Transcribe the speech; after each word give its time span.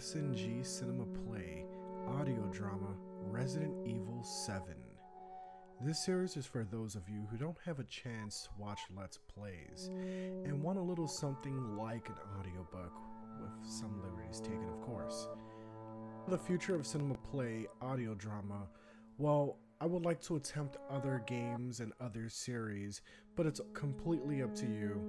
SNG 0.00 0.64
Cinema 0.64 1.04
Play 1.04 1.66
audio 2.08 2.48
drama 2.50 2.96
Resident 3.20 3.74
Evil 3.86 4.22
7. 4.22 4.62
This 5.82 6.02
series 6.02 6.38
is 6.38 6.46
for 6.46 6.64
those 6.64 6.94
of 6.94 7.06
you 7.06 7.26
who 7.30 7.36
don't 7.36 7.58
have 7.66 7.80
a 7.80 7.84
chance 7.84 8.44
to 8.44 8.50
watch 8.56 8.80
Let's 8.96 9.18
Plays 9.18 9.90
and 9.92 10.62
want 10.62 10.78
a 10.78 10.82
little 10.82 11.06
something 11.06 11.76
like 11.76 12.08
an 12.08 12.14
audiobook, 12.38 12.94
with 13.42 13.70
some 13.70 14.02
liberties 14.02 14.40
taken, 14.40 14.70
of 14.70 14.80
course. 14.80 15.28
The 16.28 16.38
future 16.38 16.74
of 16.74 16.86
cinema 16.86 17.16
play 17.30 17.66
audio 17.82 18.14
drama, 18.14 18.68
well, 19.18 19.58
I 19.82 19.86
would 19.86 20.04
like 20.04 20.20
to 20.22 20.36
attempt 20.36 20.76
other 20.90 21.22
games 21.26 21.80
and 21.80 21.94
other 22.02 22.28
series, 22.28 23.00
but 23.34 23.46
it's 23.46 23.62
completely 23.72 24.42
up 24.42 24.54
to 24.56 24.66
you. 24.66 25.00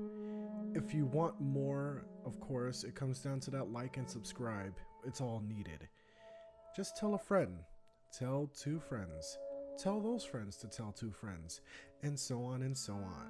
If 0.74 0.94
you 0.94 1.08
want 1.08 1.42
more, 1.42 2.06
of 2.26 2.40
course, 2.40 2.86
it 2.86 2.96
comes 2.96 3.20
down 3.20 3.42
to 3.42 3.52
that 3.52 3.74
like 3.74 3.98
and 3.98 4.10
subscribe. 4.10 4.74
It's 5.06 5.20
all 5.20 5.44
needed. 5.46 5.90
Just 6.74 6.96
tell 6.96 7.16
a 7.16 7.20
friend, 7.20 7.58
tell 8.18 8.50
two 8.58 8.80
friends, 8.80 9.38
tell 9.78 10.00
those 10.00 10.24
friends 10.24 10.56
to 10.58 10.68
tell 10.68 10.94
two 10.94 11.12
friends, 11.12 11.60
and 12.02 12.18
so 12.18 12.42
on 12.42 12.62
and 12.62 12.78
so 12.78 12.94
on. 12.94 13.28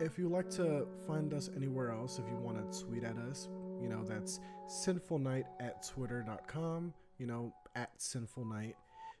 If 0.00 0.18
you 0.18 0.28
like 0.28 0.50
to 0.50 0.86
find 1.06 1.32
us 1.32 1.48
anywhere 1.56 1.92
else, 1.92 2.18
if 2.18 2.28
you 2.28 2.36
want 2.36 2.72
to 2.72 2.84
tweet 2.84 3.04
at 3.04 3.16
us, 3.16 3.48
you 3.80 3.88
know, 3.88 4.04
that's 4.04 4.38
sinfulnight 4.66 5.46
at 5.60 5.82
twitter.com, 5.82 6.92
you 7.16 7.26
know, 7.26 7.54
at 7.74 7.90
sinful 7.96 8.44
night. 8.44 8.76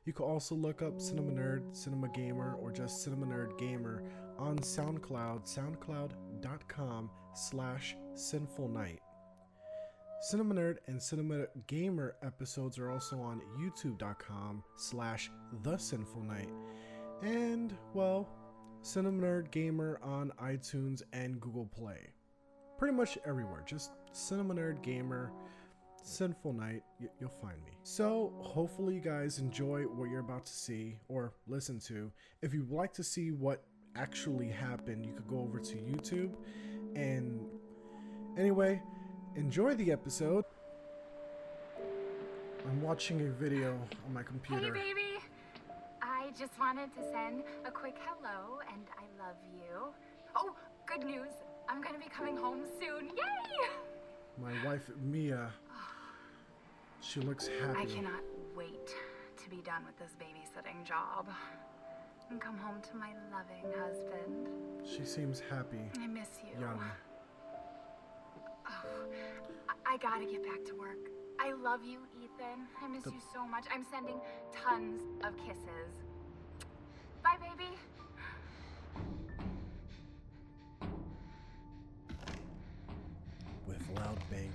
You 0.08 0.14
can 0.14 0.24
also 0.24 0.54
look 0.54 0.80
up 0.80 0.98
Cinema 0.98 1.32
Nerd, 1.32 1.76
Cinema 1.76 2.08
Gamer, 2.08 2.54
or 2.62 2.72
just 2.72 3.02
Cinema 3.02 3.26
Nerd 3.26 3.58
Gamer 3.58 4.02
on 4.38 4.56
SoundCloud, 4.56 5.44
soundcloud.com 5.44 7.10
slash 7.34 7.94
sinful 8.14 8.68
night. 8.68 9.00
Cinema 10.22 10.54
Nerd 10.54 10.78
and 10.86 11.02
Cinema 11.02 11.44
Gamer 11.66 12.16
episodes 12.22 12.78
are 12.78 12.90
also 12.90 13.20
on 13.20 13.42
youtube.com 13.60 14.64
slash 14.78 15.30
the 15.62 15.76
sinful 15.76 16.22
night. 16.22 16.48
And, 17.20 17.76
well, 17.92 18.30
Cinema 18.80 19.22
Nerd 19.22 19.50
Gamer 19.50 20.00
on 20.02 20.32
iTunes 20.42 21.02
and 21.12 21.38
Google 21.38 21.66
Play. 21.66 22.14
Pretty 22.78 22.96
much 22.96 23.18
everywhere. 23.26 23.62
Just 23.66 23.90
Cinema 24.12 24.54
Nerd 24.54 24.82
Gamer, 24.82 25.32
Sinful 26.02 26.52
Night, 26.54 26.82
y- 27.00 27.08
you'll 27.20 27.30
find 27.42 27.56
me. 27.64 27.72
So, 27.82 28.32
hopefully, 28.40 28.94
you 28.94 29.00
guys 29.00 29.38
enjoy 29.38 29.82
what 29.82 30.10
you're 30.10 30.20
about 30.20 30.46
to 30.46 30.52
see 30.52 30.96
or 31.08 31.32
listen 31.46 31.78
to. 31.80 32.10
If 32.42 32.54
you'd 32.54 32.70
like 32.70 32.92
to 32.94 33.04
see 33.04 33.30
what 33.30 33.62
actually 33.96 34.48
happened, 34.48 35.04
you 35.04 35.12
could 35.12 35.28
go 35.28 35.40
over 35.40 35.58
to 35.58 35.76
YouTube. 35.76 36.32
And 36.96 37.40
anyway, 38.36 38.80
enjoy 39.36 39.74
the 39.74 39.92
episode. 39.92 40.44
I'm 42.66 42.82
watching 42.82 43.20
a 43.26 43.30
video 43.30 43.78
on 44.06 44.12
my 44.14 44.22
computer. 44.22 44.62
Hey, 44.66 44.70
baby! 44.70 45.18
I 46.02 46.30
just 46.38 46.58
wanted 46.58 46.92
to 46.94 47.02
send 47.12 47.42
a 47.64 47.70
quick 47.70 47.96
hello 48.00 48.58
and 48.72 48.82
I 48.98 49.22
love 49.24 49.36
you. 49.54 49.92
Oh, 50.36 50.54
good 50.86 51.04
news! 51.06 51.30
I'm 51.68 51.80
gonna 51.82 51.98
be 51.98 52.08
coming 52.08 52.36
home 52.36 52.62
soon. 52.80 53.06
Yay! 53.08 53.68
My 54.40 54.52
wife, 54.66 54.90
Mia, 55.02 55.50
she 57.00 57.20
looks 57.20 57.48
happy. 57.60 57.78
I 57.80 57.84
cannot 57.86 58.22
wait 58.56 58.88
to 59.42 59.50
be 59.50 59.62
done 59.62 59.84
with 59.86 59.98
this 59.98 60.16
babysitting 60.20 60.84
job 60.84 61.28
and 62.30 62.40
come 62.40 62.56
home 62.58 62.80
to 62.90 62.96
my 62.96 63.10
loving 63.32 63.72
husband. 63.80 64.48
She 64.86 65.04
seems 65.04 65.42
happy, 65.50 65.80
I 66.00 66.06
miss 66.06 66.28
you. 66.44 66.60
young. 66.60 66.80
Oh, 68.66 68.70
I, 69.68 69.94
I 69.94 69.96
gotta 69.98 70.26
get 70.26 70.42
back 70.42 70.64
to 70.66 70.74
work. 70.74 70.98
I 71.40 71.52
love 71.52 71.80
you, 71.84 72.00
Ethan. 72.22 72.66
I 72.82 72.88
miss 72.88 73.04
The- 73.04 73.12
you 73.12 73.20
so 73.32 73.46
much. 73.46 73.64
I'm 73.72 73.84
sending 73.90 74.20
tons 74.52 75.02
of 75.24 75.36
kisses. 75.38 75.94
Bye, 77.22 77.36
baby. 77.40 77.70
With 83.66 83.82
loud 83.94 84.18
banging 84.30 84.52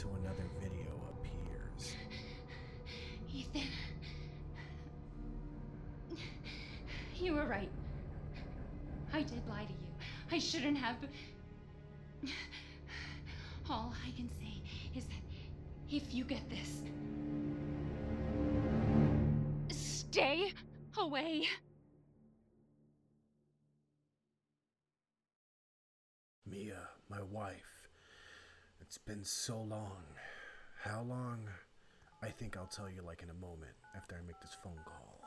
until 0.00 0.16
another 0.16 0.48
video 0.62 0.86
appears. 1.10 1.94
Ethan. 3.34 3.68
You 7.16 7.34
were 7.34 7.44
right. 7.44 7.68
I 9.12 9.22
did 9.22 9.46
lie 9.46 9.64
to 9.64 9.72
you. 9.72 9.88
I 10.32 10.38
shouldn't 10.38 10.78
have. 10.78 10.96
All 13.68 13.92
I 14.06 14.10
can 14.16 14.30
say 14.40 14.62
is 14.96 15.04
that 15.04 15.22
if 15.90 16.14
you 16.14 16.24
get 16.24 16.48
this, 16.48 16.80
stay 19.76 20.54
away. 20.96 21.46
Mia, 26.46 26.88
my 27.10 27.20
wife. 27.30 27.69
It's 28.90 28.98
been 28.98 29.22
so 29.22 29.56
long. 29.56 30.02
How 30.82 31.02
long? 31.08 31.48
I 32.24 32.28
think 32.28 32.56
I'll 32.56 32.66
tell 32.66 32.90
you 32.90 33.02
like 33.06 33.22
in 33.22 33.30
a 33.30 33.34
moment 33.34 33.70
after 33.96 34.16
I 34.16 34.26
make 34.26 34.40
this 34.40 34.56
phone 34.64 34.80
call. 34.84 35.22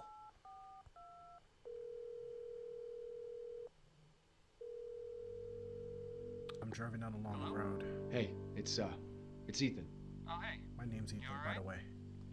I'm 6.61 6.71
driving 6.71 6.99
down 6.99 7.13
a 7.13 7.25
long 7.25 7.39
Hello? 7.41 7.55
road. 7.55 7.85
Hey, 8.11 8.31
it's 8.57 8.79
uh, 8.79 8.91
it's 9.47 9.61
Ethan. 9.61 9.87
Oh, 10.27 10.41
hey. 10.41 10.59
My 10.77 10.83
name's 10.83 11.13
Ethan, 11.13 11.23
by 11.45 11.53
the 11.53 11.61
way. 11.61 11.77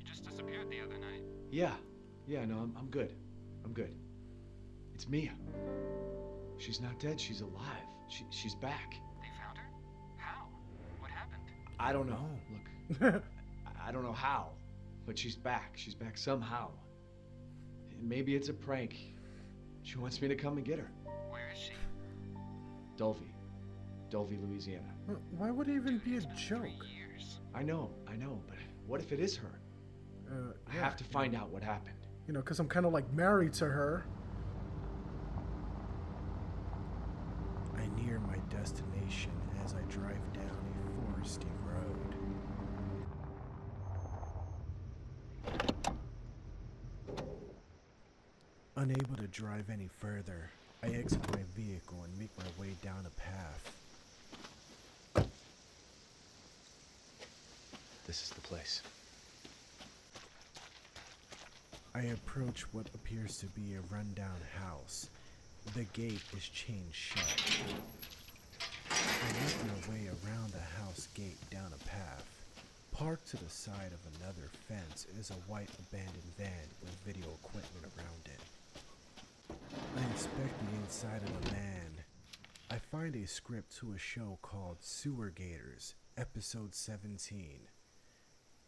You 0.00 0.04
just 0.04 0.24
disappeared 0.24 0.68
the 0.68 0.80
other 0.80 0.98
night. 0.98 1.22
Yeah, 1.48 1.74
yeah, 2.26 2.44
no, 2.44 2.56
I'm, 2.56 2.74
I'm 2.76 2.88
good. 2.88 3.14
I'm 3.64 3.72
good. 3.72 3.94
It's 4.94 5.08
Mia. 5.08 5.34
She's 6.58 6.80
not 6.80 6.98
dead. 6.98 7.20
She's 7.20 7.40
alive. 7.40 7.86
She, 8.08 8.24
she's 8.30 8.56
back. 8.56 8.96
I 11.80 11.92
don't 11.92 12.08
know. 12.08 12.18
Oh. 12.20 13.04
Look, 13.06 13.14
I- 13.14 13.20
I 13.88 13.92
don't 13.92 14.04
know 14.04 14.12
how, 14.12 14.50
but 15.06 15.18
she's 15.18 15.34
back. 15.34 15.72
She's 15.74 15.94
back 15.94 16.18
somehow. 16.18 16.70
And 17.90 18.06
maybe 18.06 18.36
it's 18.36 18.50
a 18.50 18.52
prank. 18.52 19.14
She 19.82 19.96
wants 19.96 20.20
me 20.20 20.28
to 20.28 20.36
come 20.36 20.58
and 20.58 20.66
get 20.66 20.78
her. 20.78 20.90
Where 21.30 21.50
is 21.50 21.58
she? 21.58 21.72
Dulvey, 22.96 23.32
Dulvey, 24.10 24.36
Louisiana. 24.36 24.92
Why 25.36 25.50
would 25.50 25.68
it 25.68 25.76
even 25.76 25.98
be 26.04 26.18
a 26.18 26.20
joke? 26.20 26.64
Years. 26.94 27.40
I 27.54 27.62
know, 27.62 27.90
I 28.06 28.14
know, 28.16 28.42
but 28.46 28.58
what 28.86 29.00
if 29.00 29.10
it 29.12 29.20
is 29.20 29.36
her? 29.36 29.60
Uh, 30.30 30.52
I 30.70 30.74
yeah, 30.74 30.84
have 30.84 30.96
to 30.96 31.04
find 31.04 31.34
out 31.34 31.48
what 31.48 31.62
happened. 31.62 31.96
You 32.26 32.34
know, 32.34 32.40
because 32.40 32.60
I'm 32.60 32.68
kind 32.68 32.84
of 32.84 32.92
like 32.92 33.10
married 33.12 33.54
to 33.54 33.64
her. 33.64 34.04
I 37.74 37.86
near 38.00 38.20
my 38.20 38.36
destination 38.54 39.32
as 39.64 39.74
I 39.74 39.80
drive 39.88 40.32
down 40.34 40.60
road. 41.66 42.14
Unable 48.76 49.16
to 49.16 49.26
drive 49.28 49.68
any 49.70 49.88
further, 49.98 50.50
I 50.82 50.86
exit 50.88 51.20
my 51.32 51.42
vehicle 51.54 51.98
and 52.04 52.18
make 52.18 52.30
my 52.38 52.44
way 52.58 52.74
down 52.82 53.06
a 53.06 53.10
path. 53.20 53.76
This 58.06 58.22
is 58.22 58.30
the 58.30 58.40
place. 58.40 58.82
I 61.94 62.02
approach 62.02 62.62
what 62.72 62.86
appears 62.94 63.36
to 63.38 63.46
be 63.46 63.74
a 63.74 63.94
rundown 63.94 64.38
house. 64.58 65.10
The 65.74 65.84
gate 65.92 66.22
is 66.36 66.48
chained 66.48 66.92
shut. 66.92 67.60
I 68.90 69.32
make 69.44 69.58
my 69.66 69.92
way 69.92 70.08
around 70.08 70.50
the 70.52 70.82
house 70.82 71.08
gate 71.14 71.38
down 71.50 71.72
a 71.74 71.88
path. 71.88 72.24
Parked 73.00 73.30
to 73.30 73.42
the 73.42 73.48
side 73.48 73.92
of 73.94 74.20
another 74.20 74.50
fence 74.68 75.06
is 75.18 75.30
a 75.30 75.50
white 75.50 75.70
abandoned 75.78 76.34
van 76.36 76.68
with 76.82 76.94
video 77.06 77.24
equipment 77.42 77.86
around 77.96 78.26
it. 78.26 78.40
I 79.96 80.02
inspect 80.12 80.54
the 80.60 80.76
inside 80.82 81.22
of 81.22 81.42
the 81.42 81.48
van. 81.48 82.04
I 82.70 82.76
find 82.76 83.16
a 83.16 83.26
script 83.26 83.74
to 83.78 83.94
a 83.94 83.98
show 83.98 84.38
called 84.42 84.76
Sewer 84.80 85.30
Gators, 85.30 85.94
Episode 86.18 86.74
17. 86.74 87.60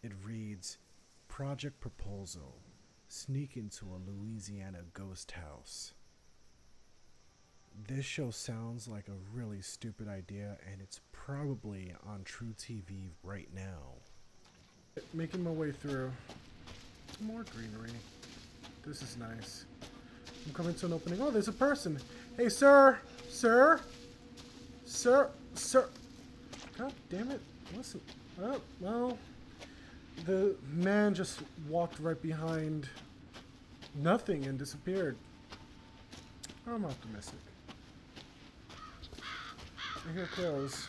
It 0.02 0.12
reads 0.24 0.78
Project 1.28 1.78
Proposal 1.78 2.56
Sneak 3.08 3.58
into 3.58 3.84
a 3.84 4.00
Louisiana 4.10 4.84
ghost 4.94 5.32
house. 5.32 5.92
This 7.86 8.06
show 8.06 8.30
sounds 8.30 8.88
like 8.88 9.08
a 9.08 9.36
really 9.36 9.60
stupid 9.60 10.08
idea, 10.08 10.56
and 10.72 10.80
it's 10.80 11.02
probably 11.12 11.92
on 12.06 12.24
truTV 12.24 13.10
right 13.22 13.48
now. 13.54 13.96
Making 15.14 15.44
my 15.44 15.50
way 15.50 15.72
through. 15.72 16.10
More 17.20 17.44
greenery. 17.54 17.90
This 18.86 19.02
is 19.02 19.16
nice. 19.16 19.64
I'm 20.46 20.52
coming 20.52 20.74
to 20.74 20.86
an 20.86 20.92
opening. 20.92 21.20
Oh, 21.22 21.30
there's 21.30 21.48
a 21.48 21.52
person. 21.52 21.98
Hey, 22.36 22.48
sir! 22.48 22.98
Sir! 23.28 23.80
Sir, 24.84 25.30
sir. 25.54 25.88
God 26.76 26.92
damn 27.10 27.30
it. 27.30 27.40
Listen. 27.76 28.00
Oh, 28.42 28.60
well. 28.80 29.18
The 30.26 30.54
man 30.72 31.14
just 31.14 31.40
walked 31.68 31.98
right 31.98 32.20
behind 32.20 32.88
nothing 33.94 34.44
and 34.46 34.58
disappeared. 34.58 35.16
I'm 36.66 36.84
optimistic. 36.84 37.40
I 40.08 40.12
hear 40.12 40.26
crows. 40.26 40.88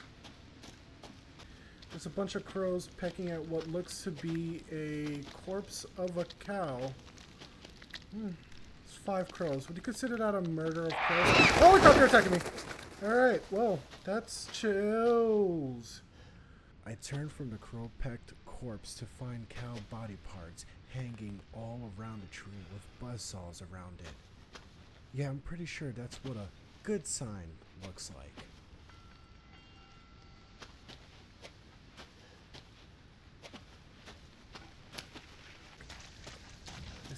There's 1.94 2.08
a 2.08 2.10
bunch 2.10 2.34
of 2.34 2.44
crows 2.44 2.90
pecking 2.98 3.30
at 3.30 3.48
what 3.50 3.68
looks 3.68 4.02
to 4.04 4.10
be 4.10 4.64
a 4.72 5.22
corpse 5.46 5.86
of 5.96 6.18
a 6.18 6.26
cow. 6.44 6.92
Hmm. 8.12 8.30
It's 8.84 8.96
five 8.96 9.32
crows. 9.32 9.68
Would 9.68 9.78
you 9.78 9.84
consider 9.84 10.18
that 10.18 10.34
a 10.34 10.42
murder 10.42 10.86
of 10.86 10.94
crows? 10.94 11.50
Holy 11.52 11.82
crap, 11.82 11.96
you're 11.96 12.08
attacking 12.08 12.32
me! 12.32 12.40
Alright, 13.04 13.44
well, 13.52 13.78
that's 14.04 14.48
chills. 14.52 16.02
I 16.88 16.96
turned 16.96 17.32
from 17.32 17.52
the 17.52 17.58
crow-pecked 17.58 18.34
corpse 18.48 18.96
to 18.96 19.06
find 19.06 19.48
cow 19.50 19.76
body 19.92 20.18
parts 20.36 20.66
hanging 20.96 21.40
all 21.54 21.92
around 22.00 22.24
the 22.24 22.28
tree 22.36 22.52
with 22.74 23.08
buzzsaws 23.08 23.62
around 23.72 24.00
it. 24.00 24.60
Yeah, 25.14 25.30
I'm 25.30 25.42
pretty 25.46 25.66
sure 25.66 25.92
that's 25.92 26.18
what 26.24 26.38
a 26.38 26.48
good 26.82 27.06
sign 27.06 27.52
looks 27.86 28.10
like. 28.18 28.34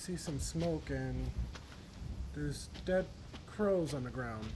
See 0.05 0.15
some 0.15 0.39
smoke 0.39 0.91
and 0.91 1.15
there's 2.35 2.69
dead 2.85 3.07
crows 3.47 3.95
on 3.95 4.03
the 4.03 4.09
ground. 4.11 4.51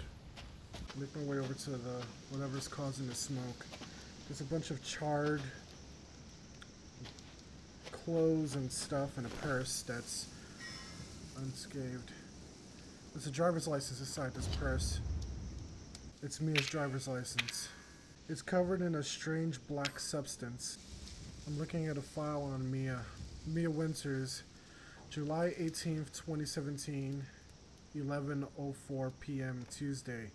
Make 0.95 1.15
my 1.15 1.23
way 1.23 1.39
over 1.39 1.55
to 1.55 1.71
the 1.71 2.03
whatever's 2.29 2.67
causing 2.67 3.07
the 3.07 3.15
smoke. 3.15 3.65
There's 4.27 4.41
a 4.41 4.43
bunch 4.43 4.69
of 4.69 4.83
charred 4.83 5.41
clothes 7.91 8.57
and 8.57 8.71
stuff 8.71 9.17
and 9.17 9.25
a 9.25 9.29
purse 9.41 9.81
that's 9.81 10.27
unscathed. 11.39 12.11
There's 13.15 13.25
a 13.25 13.31
driver's 13.31 13.67
license 13.67 14.01
inside 14.01 14.35
this 14.35 14.47
purse. 14.57 14.99
It's 16.21 16.39
Mia's 16.39 16.67
driver's 16.67 17.07
license. 17.07 17.69
It's 18.27 18.43
covered 18.43 18.83
in 18.83 18.93
a 18.93 19.01
strange 19.01 19.57
black 19.67 19.99
substance. 19.99 20.77
I'm 21.47 21.57
looking 21.57 21.87
at 21.87 21.97
a 21.97 22.03
file 22.03 22.43
on 22.43 22.71
Mia. 22.71 22.99
Mia 23.47 23.71
Winters, 23.71 24.43
July 25.09 25.55
18th, 25.59 26.11
2017, 26.11 27.23
11:04 27.97 29.11
p.m. 29.19 29.65
Tuesday, 29.71 30.29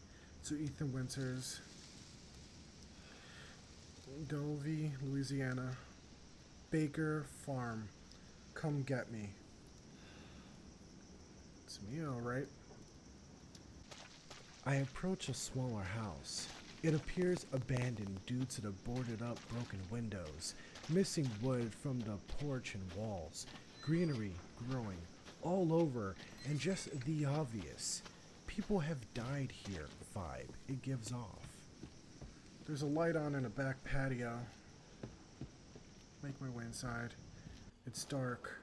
to 0.44 0.56
Ethan 0.56 0.93
Winters, 0.93 1.61
Dulvey, 4.26 4.91
Louisiana, 5.00 5.76
Baker 6.73 7.25
Farm. 7.47 7.88
Come 8.55 8.82
get 8.82 9.12
me. 9.12 9.31
It's 11.65 11.79
me, 11.88 12.05
all 12.05 12.20
right. 12.20 12.49
I 14.67 14.77
approach 14.77 15.29
a 15.29 15.35
smaller 15.35 15.85
house. 15.85 16.49
It 16.82 16.94
appears 16.94 17.47
abandoned 17.53 18.19
due 18.27 18.44
to 18.44 18.61
the 18.61 18.70
boarded 18.70 19.23
up 19.23 19.38
broken 19.49 19.79
windows, 19.88 20.56
missing 20.88 21.31
wood 21.43 21.73
from 21.73 22.00
the 22.00 22.17
porch 22.38 22.75
and 22.75 22.93
walls, 22.97 23.47
greenery 23.85 24.33
growing 24.71 24.97
all 25.43 25.75
over, 25.75 26.17
and 26.49 26.59
just 26.59 26.89
the 27.05 27.27
obvious. 27.27 28.03
People 28.47 28.79
have 28.79 29.13
died 29.13 29.53
here 29.53 29.87
vibe 30.17 30.49
it 30.69 30.81
gives 30.83 31.13
off. 31.13 31.47
There's 32.67 32.83
a 32.83 32.87
light 32.87 33.15
on 33.15 33.35
in 33.35 33.45
a 33.45 33.51
back 33.51 33.83
patio. 33.85 34.39
Make 36.23 36.41
my 36.41 36.49
way 36.49 36.65
inside. 36.65 37.15
It's 37.87 38.05
dark. 38.05 38.59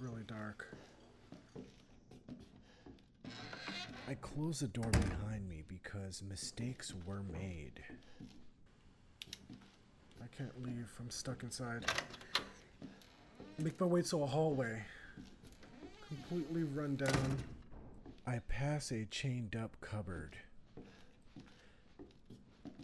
Really 0.00 0.22
dark. 0.26 0.66
I 4.08 4.14
close 4.20 4.60
the 4.60 4.68
door 4.68 4.90
behind 4.90 5.48
me 5.48 5.62
because 5.68 6.24
mistakes 6.28 6.92
were 7.06 7.22
made. 7.32 7.80
I 10.20 10.26
can't 10.36 10.60
leave. 10.60 10.90
I'm 10.98 11.10
stuck 11.10 11.44
inside. 11.44 11.84
Make 13.62 13.78
my 13.78 13.86
way 13.86 14.00
to 14.00 14.22
a 14.22 14.26
hallway. 14.26 14.82
Completely 16.08 16.62
run 16.62 16.96
down. 16.96 17.36
I 18.26 18.38
pass 18.48 18.90
a 18.90 19.04
chained 19.04 19.54
up 19.54 19.76
cupboard. 19.82 20.34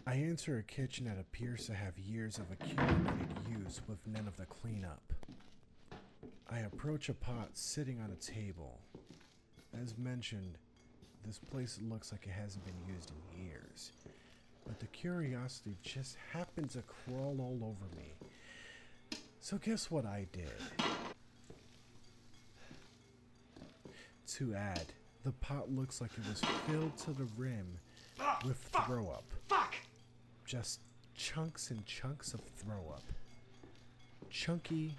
I 0.05 0.17
enter 0.17 0.59
a 0.59 0.63
kitchen 0.63 1.05
that 1.05 1.17
appears 1.19 1.65
to 1.65 1.73
have 1.73 1.97
years 1.97 2.37
of 2.37 2.51
accumulated 2.51 3.39
use 3.49 3.81
with 3.87 3.97
none 4.05 4.27
of 4.27 4.37
the 4.37 4.45
cleanup. 4.45 5.01
I 6.47 6.59
approach 6.59 7.09
a 7.09 7.13
pot 7.15 7.49
sitting 7.53 7.99
on 7.99 8.11
a 8.11 8.15
table. 8.15 8.79
As 9.81 9.97
mentioned, 9.97 10.59
this 11.25 11.39
place 11.39 11.79
looks 11.89 12.11
like 12.11 12.27
it 12.27 12.39
hasn't 12.39 12.65
been 12.65 12.93
used 12.95 13.11
in 13.11 13.43
years. 13.43 13.93
But 14.67 14.79
the 14.79 14.87
curiosity 14.87 15.75
just 15.81 16.17
happened 16.31 16.69
to 16.71 16.83
crawl 16.83 17.37
all 17.39 17.59
over 17.63 17.97
me. 17.97 18.13
So 19.49 19.57
guess 19.57 19.89
what 19.89 20.05
I 20.05 20.27
did? 20.33 20.51
To 24.27 24.53
add, 24.53 24.87
the 25.23 25.31
pot 25.31 25.71
looks 25.71 26.01
like 26.01 26.11
it 26.17 26.27
was 26.27 26.41
filled 26.67 26.97
to 26.97 27.11
the 27.11 27.29
rim 27.37 27.79
with 28.43 28.57
throw 28.85 29.07
up. 29.07 29.23
Fuck! 29.47 29.75
Just 30.43 30.81
chunks 31.15 31.71
and 31.71 31.85
chunks 31.85 32.33
of 32.33 32.41
throw 32.57 32.93
up. 32.93 33.03
Chunky 34.29 34.93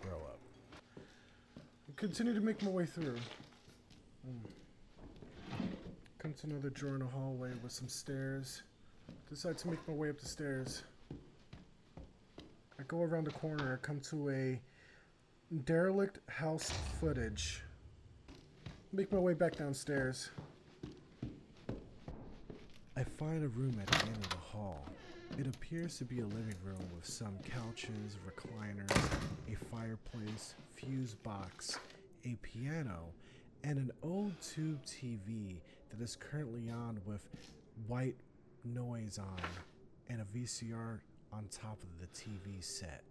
throw 0.00 0.16
up. 0.16 0.40
Continue 1.96 2.32
to 2.32 2.40
make 2.40 2.62
my 2.62 2.70
way 2.70 2.86
through. 2.86 3.18
Hmm. 4.24 5.58
Come 6.18 6.32
to 6.32 6.46
another 6.46 6.70
drawer 6.70 6.96
in 6.96 7.02
a 7.02 7.06
hallway 7.06 7.50
with 7.62 7.72
some 7.72 7.88
stairs. 7.88 8.62
Decide 9.28 9.58
to 9.58 9.68
make 9.68 9.86
my 9.86 9.92
way 9.92 10.08
up 10.08 10.18
the 10.18 10.26
stairs. 10.26 10.84
I 12.82 12.84
go 12.88 13.02
around 13.02 13.28
the 13.28 13.30
corner. 13.30 13.78
I 13.80 13.86
come 13.86 14.00
to 14.10 14.30
a 14.30 14.60
derelict 15.64 16.18
house 16.28 16.72
footage. 16.98 17.62
Make 18.92 19.12
my 19.12 19.20
way 19.20 19.34
back 19.34 19.54
downstairs. 19.54 20.30
I 22.96 23.04
find 23.04 23.44
a 23.44 23.48
room 23.48 23.78
at 23.80 23.86
the 23.86 24.06
end 24.06 24.16
of 24.16 24.30
the 24.30 24.36
hall. 24.36 24.84
It 25.38 25.46
appears 25.46 25.96
to 25.98 26.04
be 26.04 26.18
a 26.18 26.26
living 26.26 26.56
room 26.64 26.80
with 26.96 27.06
some 27.06 27.38
couches, 27.44 28.16
recliners, 28.26 28.90
a 29.48 29.54
fireplace, 29.70 30.56
fuse 30.74 31.14
box, 31.14 31.78
a 32.24 32.36
piano, 32.42 33.04
and 33.62 33.78
an 33.78 33.92
old 34.02 34.32
tube 34.40 34.84
TV 34.84 35.54
that 35.90 36.02
is 36.02 36.16
currently 36.16 36.68
on 36.68 37.00
with 37.06 37.28
white 37.86 38.16
noise 38.64 39.20
on 39.20 39.40
and 40.08 40.20
a 40.20 40.24
VCR 40.36 40.98
on 41.32 41.48
top 41.50 41.78
of 41.82 42.00
the 42.00 42.06
TV 42.08 42.62
set. 42.62 43.02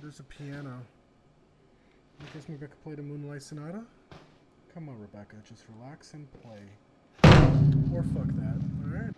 There's 0.00 0.18
a 0.18 0.24
piano. 0.24 0.78
I 2.20 2.24
guess 2.34 2.48
maybe 2.48 2.64
I 2.64 2.68
could 2.68 2.82
play 2.82 2.94
the 2.94 3.02
Moonlight 3.02 3.42
Sonata? 3.42 3.82
Come 4.74 4.88
on, 4.88 4.98
Rebecca, 5.00 5.36
just 5.48 5.64
relax 5.78 6.14
and 6.14 6.26
play. 6.42 6.60
Or 7.94 8.02
fuck 8.02 8.26
that, 8.26 8.60
alright? 8.84 9.14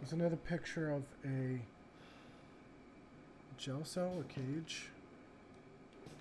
There's 0.00 0.12
another 0.12 0.36
picture 0.36 0.90
of 0.90 1.02
a 1.24 1.60
jail 3.58 3.82
cell, 3.84 4.12
a 4.20 4.24
cage. 4.32 4.88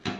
I 0.06 0.20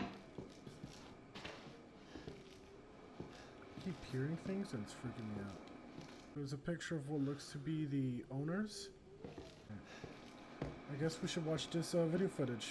keep 3.84 3.96
hearing 4.12 4.38
things 4.46 4.74
and 4.74 4.84
it's 4.84 4.94
freaking 4.94 5.28
me 5.36 5.44
out. 5.46 5.71
There's 6.36 6.54
a 6.54 6.58
picture 6.58 6.96
of 6.96 7.10
what 7.10 7.22
looks 7.22 7.52
to 7.52 7.58
be 7.58 7.86
the 7.86 8.24
owners. 8.32 8.88
I 10.66 10.96
guess 11.02 11.20
we 11.22 11.28
should 11.28 11.46
watch 11.46 11.70
this 11.70 11.94
uh, 11.94 12.06
video 12.06 12.30
footage. 12.30 12.70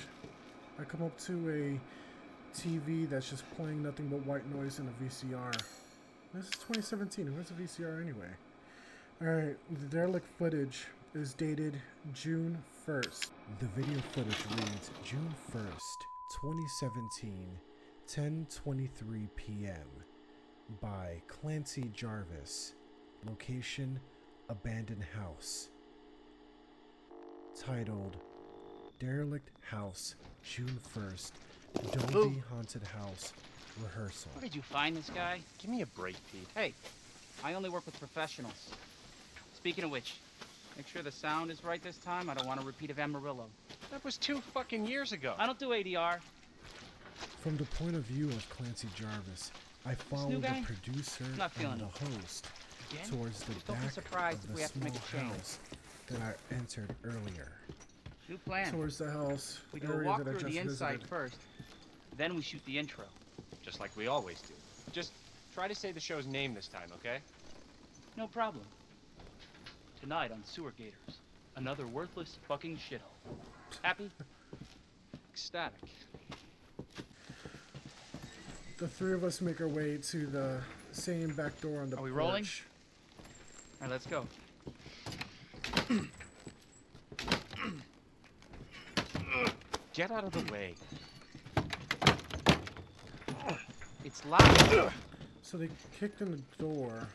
I 0.79 0.85
come 0.85 1.03
up 1.03 1.19
to 1.21 1.33
a 1.51 2.59
TV 2.59 3.09
that's 3.09 3.29
just 3.29 3.45
playing 3.57 3.83
nothing 3.83 4.09
but 4.09 4.25
white 4.25 4.51
noise 4.55 4.79
and 4.79 4.89
a 4.89 5.05
VCR. 5.05 5.53
This 6.33 6.45
is 6.45 6.51
2017. 6.53 7.27
Who 7.27 7.37
has 7.37 7.51
a 7.51 7.55
VCR 7.55 8.01
anyway? 8.01 8.31
Alright, 9.23 9.59
the 9.79 9.87
derelict 9.87 10.27
footage 10.39 10.87
is 11.15 11.35
dated 11.35 11.75
June 12.15 12.57
1st. 12.87 13.29
The 13.59 13.67
video 13.77 14.01
footage 14.13 14.43
reads 14.57 14.91
June 15.05 15.35
1st, 15.53 15.99
2017, 16.41 17.59
10:23 18.09 19.29
p.m. 19.37 19.87
by 20.81 21.21
Clancy 21.29 21.91
Jarvis. 21.93 22.73
Location 23.27 24.01
Abandoned 24.49 25.05
House. 25.17 25.69
Titled 27.59 28.17
Derelict 28.99 29.51
House, 29.61 30.15
June 30.43 30.79
1st, 30.97 31.33
Dulvey 31.93 32.43
Haunted 32.51 32.83
House 32.87 33.33
Rehearsal. 33.83 34.31
Where 34.35 34.43
did 34.43 34.55
you 34.55 34.63
find 34.63 34.97
this 34.97 35.11
guy? 35.11 35.41
Give 35.59 35.71
me 35.71 35.83
a 35.83 35.87
break, 35.87 36.17
Pete. 36.33 36.49
Hey, 36.55 36.73
I 37.45 37.55
only 37.55 37.69
work 37.71 37.85
with 37.87 37.99
professionals. 37.99 38.71
Speaking 39.55 39.85
of 39.85 39.91
which, 39.91 40.15
make 40.77 40.89
sure 40.89 41.03
the 41.03 41.13
sound 41.13 41.51
is 41.51 41.63
right 41.63 41.83
this 41.83 41.99
time. 41.99 42.31
I 42.31 42.35
don't 42.35 42.47
want 42.47 42.61
a 42.61 42.65
repeat 42.65 42.91
of 42.91 42.99
Amarillo. 42.99 43.47
That 43.91 44.03
was 44.05 44.17
two 44.17 44.41
fucking 44.55 44.87
years 44.87 45.13
ago. 45.13 45.35
I 45.39 45.47
don't 45.47 45.59
do 45.59 45.71
ADR. 45.71 46.19
From 47.41 47.57
the 47.57 47.65
point 47.65 47.95
of 47.97 48.03
view 48.03 48.29
of 48.29 48.49
Clancy 48.51 48.89
Jarvis, 48.95 49.51
I 49.87 49.95
follow 49.95 50.29
new 50.29 50.37
the 50.41 50.49
guy? 50.49 50.63
producer 50.65 51.25
Not 51.37 51.53
and 51.57 51.63
feeling 51.63 51.79
the 51.79 51.85
it. 51.87 52.13
host 52.21 52.47
Again? 52.91 53.09
towards 53.11 53.43
the 53.45 53.55
Just 53.55 53.67
don't 53.67 53.77
be 53.77 53.83
back 53.85 53.93
surprised 53.93 54.45
of 54.45 54.45
if 54.45 54.49
the 54.51 54.55
we 54.57 54.63
have 54.63 54.73
to 54.73 54.79
make 54.81 54.95
a 54.95 54.97
small 54.97 55.21
change. 55.23 55.33
house 55.37 55.59
that 56.09 56.21
I 56.21 56.55
entered 56.55 56.95
earlier. 57.05 57.53
New 58.29 58.39
plan. 58.39 58.73
Towards 58.73 58.99
the 58.99 59.11
house 59.11 59.61
We 59.73 59.81
go 59.81 59.89
a 59.89 59.97
area 59.97 60.05
that 60.05 60.11
I 60.11 60.19
walkthrough 60.19 60.27
of 60.35 60.41
just 60.41 60.47
the 60.53 60.59
inside 60.59 60.91
visited. 60.93 61.09
first, 61.09 61.37
then 62.17 62.35
we 62.35 62.43
shoot 62.43 62.65
the 62.65 62.79
intro. 62.79 63.05
Just 63.63 63.81
like 63.81 63.97
we 63.97 64.07
always 64.07 64.41
do. 64.43 64.55
Just 64.93 65.13
try 65.55 65.69
to 65.69 65.75
say 65.75 65.93
the 65.93 66.01
show's 66.01 66.27
name 66.27 66.55
this 66.55 66.69
time, 66.69 66.89
okay? 66.97 67.19
No 68.17 68.27
problem. 68.27 68.65
Tonight 70.01 70.33
on 70.33 70.43
Sewer 70.45 70.73
Gators, 70.79 71.19
another 71.57 71.87
worthless 71.87 72.39
fucking 72.49 72.77
shithole. 72.79 73.37
Happy? 73.83 74.11
Ecstatic. 75.33 75.79
The 78.79 78.89
three 78.89 79.13
of 79.13 79.25
us 79.25 79.41
make 79.41 79.61
our 79.61 79.69
way 79.69 79.99
to 79.99 80.27
the 80.27 80.61
same 80.93 81.35
back 81.35 81.61
door 81.61 81.83
on 81.83 81.91
the 81.91 81.97
Are 81.99 82.03
we 82.03 82.11
porch. 82.11 82.19
rolling? 82.19 82.47
All 83.81 83.89
right, 83.89 83.91
let's 83.91 84.07
go. 84.07 84.27
Get 89.95 90.11
out 90.11 90.25
of 90.25 90.33
the 90.33 90.53
way. 90.53 90.75
It's 94.05 94.25
locked. 94.25 94.93
So 95.43 95.59
they 95.59 95.69
kicked 95.99 96.21
in 96.21 96.31
the 96.31 96.63
door, 96.63 97.09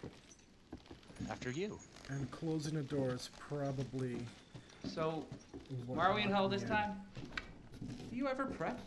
After 1.29 1.50
you. 1.50 1.79
and 2.10 2.29
closing 2.31 2.75
the 2.75 2.81
door 2.81 3.12
is 3.13 3.29
probably. 3.39 4.17
So, 4.93 5.25
why 5.88 6.05
are 6.05 6.13
we 6.13 6.24
in 6.24 6.29
hell 6.31 6.50
this 6.50 6.63
time? 6.63 6.91
Do 8.12 8.15
you 8.15 8.27
ever 8.27 8.45
prep? 8.45 8.79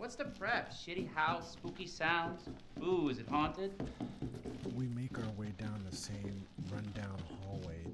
What's 0.00 0.14
the 0.14 0.24
prep? 0.24 0.72
Shitty 0.72 1.12
house, 1.14 1.52
spooky 1.52 1.86
sounds. 1.86 2.48
Ooh, 2.82 3.10
is 3.10 3.18
it 3.18 3.28
haunted? 3.28 3.70
We 4.74 4.86
make 4.86 5.18
our 5.18 5.30
way 5.36 5.52
down 5.58 5.84
the 5.88 5.94
same 5.94 6.42
rundown 6.72 7.18
hallway. 7.44 7.84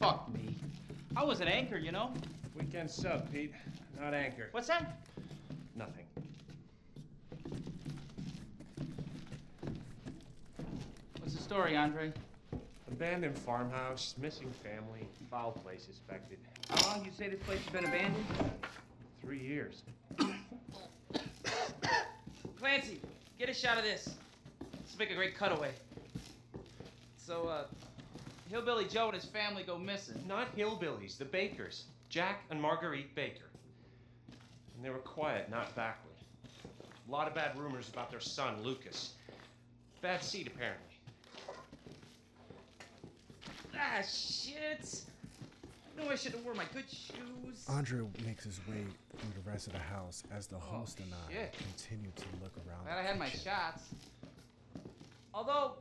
Fuck 0.00 0.32
me. 0.32 0.56
I 1.14 1.22
was 1.22 1.42
an 1.42 1.48
anchor, 1.48 1.76
you 1.76 1.92
know? 1.92 2.14
Weekend 2.58 2.90
sub, 2.90 3.30
Pete. 3.30 3.52
Not 4.00 4.14
anchor. 4.14 4.48
What's 4.52 4.68
that? 4.68 5.02
Nothing. 5.76 6.06
What's 11.20 11.34
the 11.34 11.42
story, 11.42 11.76
Andre? 11.76 12.10
Abandoned 12.90 13.36
farmhouse, 13.36 14.14
missing 14.18 14.50
family, 14.64 15.06
foul 15.30 15.52
play 15.52 15.76
suspected. 15.76 16.38
How 16.70 16.88
long 16.88 17.04
you 17.04 17.10
say 17.14 17.28
this 17.28 17.42
place 17.42 17.60
has 17.60 17.70
been 17.70 17.84
abandoned? 17.84 18.24
Three 19.20 19.40
years. 19.40 19.82
Clancy, 22.58 23.00
get 23.38 23.48
a 23.48 23.54
shot 23.54 23.78
of 23.78 23.84
this. 23.84 24.16
Let's 24.72 24.98
make 24.98 25.10
a 25.10 25.14
great 25.14 25.38
cutaway. 25.38 25.70
So, 27.16 27.48
uh, 27.48 27.64
Hillbilly 28.50 28.86
Joe 28.86 29.06
and 29.06 29.14
his 29.14 29.26
family 29.26 29.62
go 29.62 29.76
missing. 29.76 30.22
Not 30.26 30.56
hillbillies, 30.56 31.18
the 31.18 31.24
Bakers. 31.24 31.84
Jack 32.08 32.44
and 32.50 32.60
Marguerite 32.60 33.14
Baker. 33.14 33.44
And 34.74 34.84
they 34.84 34.90
were 34.90 34.98
quiet, 34.98 35.50
not 35.50 35.74
backward. 35.76 36.14
A 37.06 37.10
lot 37.10 37.26
of 37.26 37.34
bad 37.34 37.58
rumors 37.58 37.88
about 37.88 38.10
their 38.10 38.20
son, 38.20 38.62
Lucas. 38.62 39.12
Bad 40.00 40.22
seed, 40.22 40.46
apparently. 40.46 40.84
Ah, 43.74 44.02
shit. 44.02 45.02
I 45.98 46.04
knew 46.04 46.10
I 46.10 46.16
should 46.16 46.32
have 46.32 46.44
worn 46.44 46.56
my 46.56 46.64
good 46.72 46.88
shoes. 46.88 47.64
Andre 47.68 48.00
makes 48.24 48.44
his 48.44 48.60
way 48.68 48.84
through 49.16 49.42
the 49.42 49.50
rest 49.50 49.66
of 49.66 49.72
the 49.72 49.78
house 49.78 50.22
as 50.34 50.46
the 50.46 50.56
oh, 50.56 50.60
host 50.60 51.00
and 51.00 51.12
I 51.12 51.32
shit. 51.32 51.54
continue 51.58 52.10
to 52.14 52.24
look 52.42 52.52
around. 52.66 52.84
Glad 52.84 52.98
I 52.98 53.02
had 53.02 53.18
my 53.18 53.28
shots. 53.28 53.84
Although, 55.34 55.74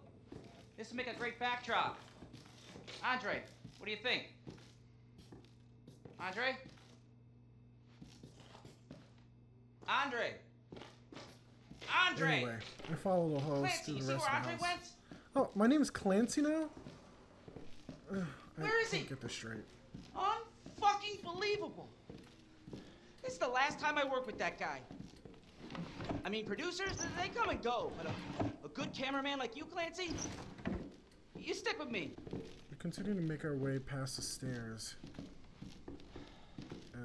this 0.78 0.90
would 0.90 0.98
make 0.98 1.08
a 1.08 1.18
great 1.18 1.40
backdrop. 1.40 1.98
Andre, 3.04 3.42
what 3.78 3.86
do 3.86 3.92
you 3.92 3.98
think? 3.98 4.34
Andre? 6.20 6.58
Andre! 9.88 10.34
Andre! 12.08 12.28
Anyway, 12.28 12.56
I 12.92 12.96
follow 12.96 13.30
the 13.30 13.40
host 13.40 13.62
Clancy, 13.62 14.00
to 14.00 14.06
the 14.06 14.14
rest 14.14 14.26
of 14.26 14.32
the 14.32 14.36
Andre 14.36 14.52
house. 14.54 14.62
went? 14.62 14.82
Oh, 15.36 15.50
my 15.56 15.68
name 15.68 15.82
is 15.82 15.90
Clancy 15.90 16.42
now? 16.42 16.70
Ugh, 18.12 18.26
I 18.58 18.62
Where 18.62 18.82
is 18.82 18.90
can't 18.90 19.04
he? 19.04 19.10
Get 19.10 19.22
this 19.22 19.34
straight. 19.34 19.64
Unfucking 21.08 21.24
believable. 21.24 21.88
This 23.24 23.34
is 23.34 23.40
the 23.40 23.48
last 23.48 23.80
time 23.80 23.98
I 23.98 24.06
work 24.06 24.26
with 24.26 24.38
that 24.40 24.60
guy. 24.60 24.80
I 26.26 26.30
mean, 26.30 26.46
producers, 26.46 26.96
they 27.20 27.30
come 27.30 27.50
and 27.50 27.62
go, 27.62 27.92
but 27.98 28.08
a, 28.08 28.66
a 28.66 28.70
good 28.70 28.94
cameraman 28.94 29.40
like 29.40 29.56
you, 29.56 29.66
Clancy, 29.66 30.14
you 31.38 31.54
stick 31.54 31.80
with 31.80 31.90
me. 31.90 32.12
We 32.32 32.78
continue 32.80 33.14
to 33.14 33.22
make 33.22 33.46
our 33.46 33.56
way 33.56 33.80
past 33.80 34.18
the 34.18 34.22
stairs 34.22 34.96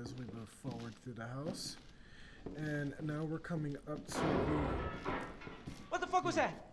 as 0.01 0.15
we 0.15 0.25
move 0.35 0.49
forward 0.63 0.95
through 1.03 1.15
the 1.15 1.27
house. 1.27 1.77
And 2.57 2.95
now 3.03 3.23
we're 3.23 3.39
coming 3.39 3.77
up 3.89 4.05
to 4.09 4.15
the. 4.15 5.13
What 5.89 6.01
the 6.01 6.09
fuck 6.09 6.25
was 6.25 6.35
that? 6.35 6.73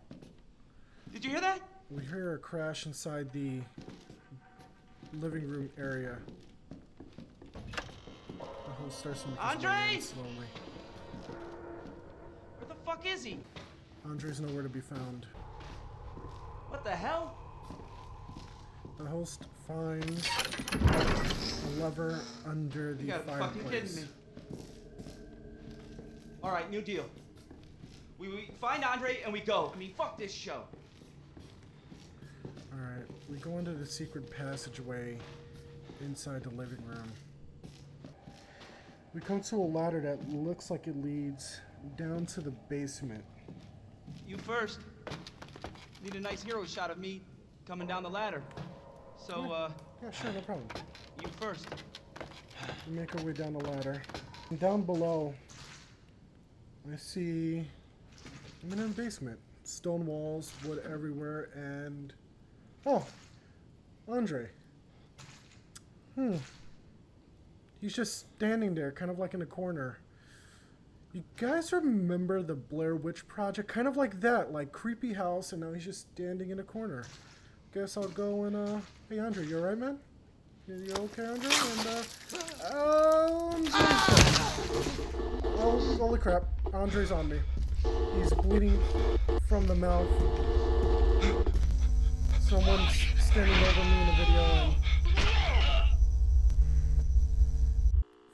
Did 1.11 1.23
you 1.23 1.29
hear 1.29 1.41
that? 1.41 1.61
We 1.91 2.03
hear 2.03 2.33
a 2.33 2.37
crash 2.39 2.85
inside 2.87 3.31
the 3.31 3.59
living 5.13 5.47
room 5.47 5.69
area. 5.77 6.17
Host 8.89 9.01
starts 9.01 9.21
to 9.21 9.29
make 9.29 9.45
Andre! 9.45 9.99
slowly. 9.99 10.49
Where 12.57 12.67
the 12.67 12.73
fuck 12.83 13.05
is 13.05 13.23
he? 13.23 13.37
Andre's 14.03 14.41
nowhere 14.41 14.63
to 14.63 14.69
be 14.69 14.81
found. 14.81 15.27
What 16.69 16.83
the 16.83 16.89
hell? 16.89 17.37
The 18.97 19.05
host 19.05 19.45
finds 19.67 20.27
a 20.73 21.79
lever 21.83 22.19
under 22.47 22.95
the 22.95 23.03
You 23.03 23.09
gotta 23.09 23.23
be 23.25 23.29
fucking 23.29 23.61
fireplace. 23.61 23.93
kidding 23.93 24.05
me. 24.05 24.09
All 26.41 26.51
right, 26.51 26.67
new 26.71 26.81
deal. 26.81 27.05
We, 28.17 28.29
we 28.29 28.49
find 28.59 28.83
Andre 28.83 29.19
and 29.23 29.31
we 29.31 29.41
go. 29.41 29.71
I 29.71 29.77
mean, 29.77 29.93
fuck 29.93 30.17
this 30.17 30.33
show. 30.33 30.63
Alright, 32.73 33.05
we 33.29 33.37
go 33.37 33.59
into 33.59 33.71
the 33.71 33.85
secret 33.85 34.31
passageway 34.35 35.19
inside 36.01 36.41
the 36.41 36.49
living 36.49 36.83
room. 36.87 37.11
We 39.13 39.21
come 39.21 39.41
to 39.41 39.55
a 39.55 39.57
ladder 39.57 39.99
that 40.01 40.29
looks 40.29 40.69
like 40.69 40.87
it 40.87 40.95
leads 41.03 41.61
down 41.97 42.25
to 42.27 42.41
the 42.41 42.51
basement. 42.51 43.23
You 44.27 44.37
first. 44.37 44.79
Need 46.03 46.15
a 46.15 46.19
nice 46.19 46.43
hero 46.43 46.63
shot 46.65 46.91
of 46.91 46.97
me 46.99 47.21
coming 47.67 47.87
down 47.87 48.03
the 48.03 48.09
ladder. 48.09 48.43
So, 49.17 49.51
uh, 49.51 49.71
Yeah, 50.01 50.11
sure, 50.11 50.31
no 50.31 50.41
problem. 50.41 50.67
you 51.21 51.29
first. 51.41 51.67
We 52.87 52.93
make 52.93 53.15
our 53.15 53.23
way 53.25 53.33
down 53.33 53.53
the 53.53 53.59
ladder. 53.59 54.01
And 54.49 54.59
down 54.59 54.83
below, 54.83 55.33
I 56.91 56.95
see 56.95 57.67
I'm 58.63 58.73
in 58.73 58.79
a 58.79 58.87
basement. 58.87 59.39
Stone 59.63 60.05
walls, 60.05 60.53
wood 60.65 60.83
everywhere, 60.91 61.49
and 61.55 62.13
oh, 62.85 63.05
Andre. 64.07 64.49
Hmm. 66.15 66.35
He's 67.81 67.93
just 67.95 68.19
standing 68.35 68.75
there, 68.75 68.91
kind 68.91 69.09
of 69.09 69.19
like 69.19 69.33
in 69.33 69.41
a 69.41 69.45
corner. 69.45 69.99
You 71.13 71.23
guys 71.37 71.71
remember 71.71 72.43
the 72.43 72.55
Blair 72.55 72.95
Witch 72.95 73.27
Project? 73.27 73.67
Kind 73.67 73.87
of 73.87 73.97
like 73.97 74.19
that, 74.19 74.51
like 74.51 74.71
creepy 74.71 75.13
house, 75.13 75.53
and 75.53 75.61
now 75.61 75.73
he's 75.73 75.85
just 75.85 76.01
standing 76.13 76.51
in 76.51 76.59
a 76.59 76.63
corner. 76.63 77.05
Guess 77.73 77.97
I'll 77.97 78.07
go 78.09 78.43
and 78.43 78.55
uh. 78.55 78.79
Hey, 79.09 79.19
Andre, 79.19 79.47
you 79.47 79.57
alright, 79.57 79.77
man? 79.77 79.97
You 80.67 80.93
okay, 80.93 81.25
Andre? 81.25 81.49
And 81.49 81.87
uh. 81.87 82.03
Um. 82.69 83.65
Oh, 85.61 85.97
holy 85.97 86.19
crap! 86.19 86.43
Andre's 86.73 87.11
on 87.11 87.29
me. 87.29 87.39
He's 88.15 88.31
bleeding 88.33 88.79
from 89.47 89.65
the 89.67 89.75
mouth. 89.75 90.07
Someone's 92.41 93.05
standing 93.19 93.55
over 93.55 93.83
me 93.83 94.01
in 94.01 94.07
the 94.07 94.13
video, 94.13 94.41
and 94.41 94.75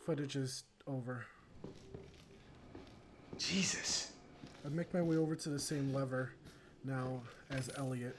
footage 0.06 0.36
is 0.36 0.64
over. 0.86 1.26
Jesus. 3.40 4.12
I 4.64 4.70
make 4.70 4.94
my 4.94 5.02
way 5.02 5.18
over 5.18 5.36
to 5.36 5.50
the 5.50 5.58
same 5.58 5.92
lever 5.94 6.32
now 6.84 7.22
as 7.50 7.72
Elliot. 7.76 8.16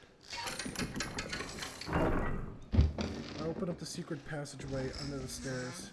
I 1.88 3.45
open 3.47 3.69
up 3.69 3.78
the 3.78 3.87
secret 3.87 4.19
passageway 4.26 4.90
under 5.05 5.19
the 5.19 5.28
stairs. 5.28 5.90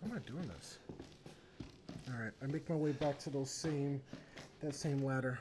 Why 0.00 0.10
am 0.10 0.16
I 0.16 0.30
doing 0.30 0.48
this? 0.56 0.78
Alright, 2.08 2.32
I 2.40 2.46
make 2.46 2.70
my 2.70 2.76
way 2.76 2.92
back 2.92 3.18
to 3.20 3.30
those 3.30 3.50
same 3.50 4.00
that 4.62 4.76
same 4.76 5.04
ladder. 5.04 5.40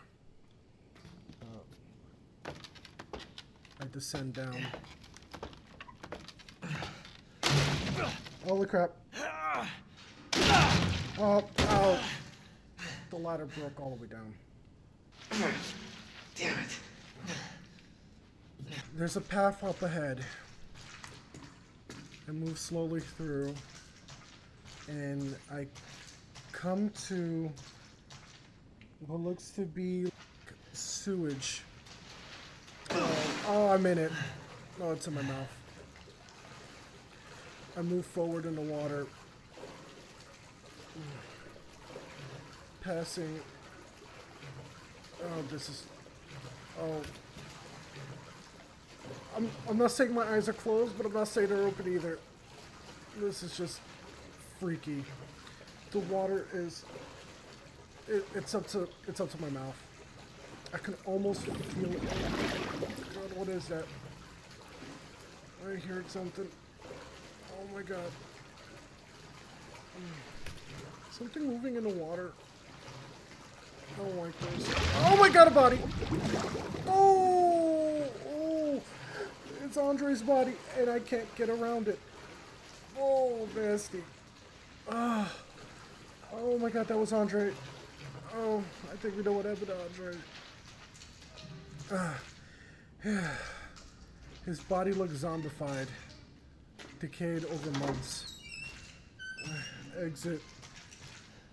Uh, 1.44 2.50
I 3.80 3.86
descend 3.94 4.34
down. 4.34 4.58
Holy 8.48 8.66
crap. 8.66 8.92
Oh, 11.18 11.44
oh. 11.60 12.00
The 13.10 13.16
ladder 13.16 13.46
broke 13.46 13.80
all 13.80 13.92
the 13.92 14.02
way 14.04 14.08
down. 14.08 14.34
Damn 16.36 16.58
it. 16.60 16.80
There's 18.96 19.16
a 19.16 19.22
path 19.22 19.64
up 19.64 19.82
ahead. 19.82 20.26
I 22.28 22.32
move 22.32 22.58
slowly 22.58 23.00
through, 23.00 23.54
and 24.90 25.36
I 25.54 25.68
come 26.52 26.90
to 27.08 27.52
what 29.08 29.22
looks 29.22 29.52
to 29.52 29.62
be 29.62 30.12
sewage. 30.74 31.62
Oh, 32.92 33.36
oh, 33.48 33.68
I'm 33.70 33.86
in 33.86 33.98
it. 34.00 34.12
Oh, 34.82 34.92
it's 34.92 35.08
in 35.08 35.14
my 35.14 35.22
mouth. 35.22 35.48
I 37.78 37.82
move 37.82 38.06
forward 38.06 38.46
in 38.46 38.56
the 38.56 38.62
water, 38.62 39.08
passing. 42.82 43.40
Oh, 45.24 45.42
this 45.52 45.70
is. 45.70 45.84
Oh, 46.80 47.02
I'm, 49.36 49.50
I'm 49.70 49.78
not 49.78 49.92
saying 49.92 50.14
my 50.14 50.24
eyes 50.24 50.48
are 50.48 50.54
closed, 50.54 50.98
but 50.98 51.06
I'm 51.06 51.14
not 51.14 51.28
saying 51.28 51.48
they're 51.48 51.64
open 51.64 51.92
either. 51.92 52.20
This 53.18 53.44
is 53.44 53.58
just 53.58 53.80
freaky. 54.60 55.04
The 55.92 56.00
water 56.00 56.48
is 56.54 56.84
it, 58.08 58.28
it's 58.36 58.54
up 58.54 58.68
to 58.68 58.88
it's 59.08 59.20
up 59.20 59.32
to 59.32 59.42
my 59.42 59.50
mouth. 59.50 59.82
I 60.74 60.78
can 60.78 60.96
almost 61.06 61.42
feel 61.42 61.92
it. 61.92 62.02
God, 62.02 63.34
what 63.36 63.48
is 63.48 63.66
that? 63.68 63.86
I 65.66 65.76
heard 65.80 66.10
something. 66.10 66.48
Oh 66.84 67.76
my 67.76 67.82
god. 67.82 68.12
Something 71.18 71.48
moving 71.48 71.78
in 71.78 71.84
the 71.84 71.94
water. 71.94 72.34
I 73.94 74.04
don't 74.04 74.18
like 74.18 74.38
this. 74.38 74.74
Oh 75.06 75.16
my 75.16 75.30
god, 75.30 75.48
a 75.48 75.52
body! 75.52 75.80
Oh! 76.88 78.04
Oh! 78.28 78.82
It's 79.64 79.78
Andre's 79.78 80.22
body, 80.22 80.56
and 80.78 80.90
I 80.90 81.00
can't 81.00 81.34
get 81.38 81.48
around 81.48 81.88
it. 81.88 81.98
Oh, 83.00 83.48
nasty. 83.56 84.04
Ah. 84.92 85.34
Oh 86.34 86.58
my 86.58 86.70
god, 86.70 86.90
that 86.90 86.98
was 86.98 87.14
Andre. 87.14 87.54
Oh, 88.36 88.62
I 88.92 88.98
think 88.98 89.16
we 89.16 89.24
know 89.24 89.32
what 89.32 89.46
happened 89.46 89.68
to 89.68 89.78
Andre. 89.84 90.18
Ah. 91.94 92.20
His 94.46 94.60
body 94.60 94.92
looks 94.92 95.14
zombified, 95.14 95.88
decayed 97.00 97.46
over 97.46 97.80
months. 97.80 98.34
Exit 99.98 100.42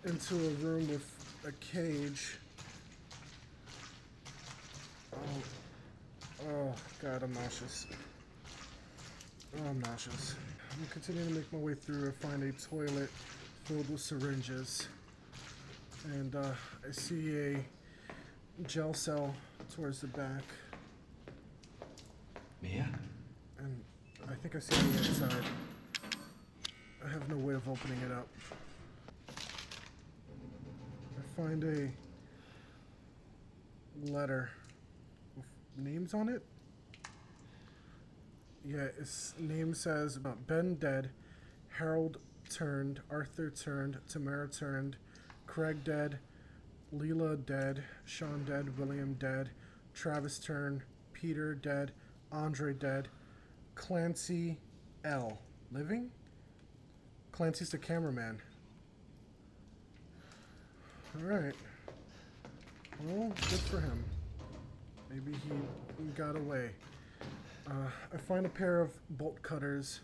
into 0.04 0.34
a 0.34 0.50
room 0.64 0.88
with 0.88 1.08
a 1.46 1.52
cage. 1.64 2.38
Oh, 5.14 5.18
oh 6.48 6.74
god, 7.00 7.22
I'm 7.22 7.32
nauseous. 7.32 7.86
Oh, 9.56 9.68
I'm 9.68 9.80
nauseous. 9.80 10.34
I'm 10.72 10.86
continuing 10.86 11.28
to 11.28 11.34
make 11.34 11.52
my 11.52 11.58
way 11.58 11.74
through 11.74 12.04
and 12.04 12.14
find 12.16 12.42
a 12.42 12.52
toilet 12.52 13.10
filled 13.64 13.88
with 13.90 14.00
syringes. 14.00 14.88
And 16.04 16.34
uh, 16.34 16.50
I 16.86 16.90
see 16.90 17.38
a 17.38 17.56
gel 18.66 18.94
cell 18.94 19.34
towards 19.74 20.00
the 20.00 20.08
back. 20.08 20.42
Mia? 22.60 22.88
And 23.58 23.84
I 24.28 24.34
think 24.34 24.56
I 24.56 24.58
see 24.58 24.74
the 24.74 24.98
inside. 24.98 25.44
I 27.04 27.08
have 27.08 27.28
no 27.28 27.36
way 27.36 27.54
of 27.54 27.68
opening 27.68 28.00
it 28.00 28.12
up. 28.12 28.28
Find 31.42 31.64
a 31.64 31.90
letter 34.12 34.50
with 35.36 35.44
names 35.76 36.14
on 36.14 36.28
it. 36.28 36.44
Yeah, 38.64 38.86
its 38.96 39.34
name 39.40 39.74
says 39.74 40.20
Ben 40.46 40.76
dead, 40.76 41.10
Harold 41.68 42.18
turned, 42.48 43.00
Arthur 43.10 43.50
turned, 43.50 43.98
Tamara 44.08 44.46
turned, 44.46 44.96
Craig 45.48 45.82
dead, 45.82 46.20
Leela 46.94 47.44
dead, 47.44 47.82
Sean 48.04 48.44
dead, 48.44 48.78
William 48.78 49.14
dead, 49.14 49.50
Travis 49.94 50.38
turned, 50.38 50.82
Peter 51.12 51.56
dead, 51.56 51.90
Andre 52.30 52.72
dead, 52.72 53.08
Clancy 53.74 54.60
L. 55.04 55.40
Living? 55.72 56.12
Clancy's 57.32 57.70
the 57.70 57.78
cameraman. 57.78 58.40
Alright. 61.20 61.54
Well, 63.04 63.28
good 63.28 63.60
for 63.60 63.80
him. 63.80 64.02
Maybe 65.10 65.36
he 65.46 66.04
got 66.16 66.36
away. 66.36 66.70
Uh, 67.66 67.88
I 68.12 68.16
find 68.16 68.46
a 68.46 68.48
pair 68.48 68.80
of 68.80 68.90
bolt 69.18 69.40
cutters 69.42 70.00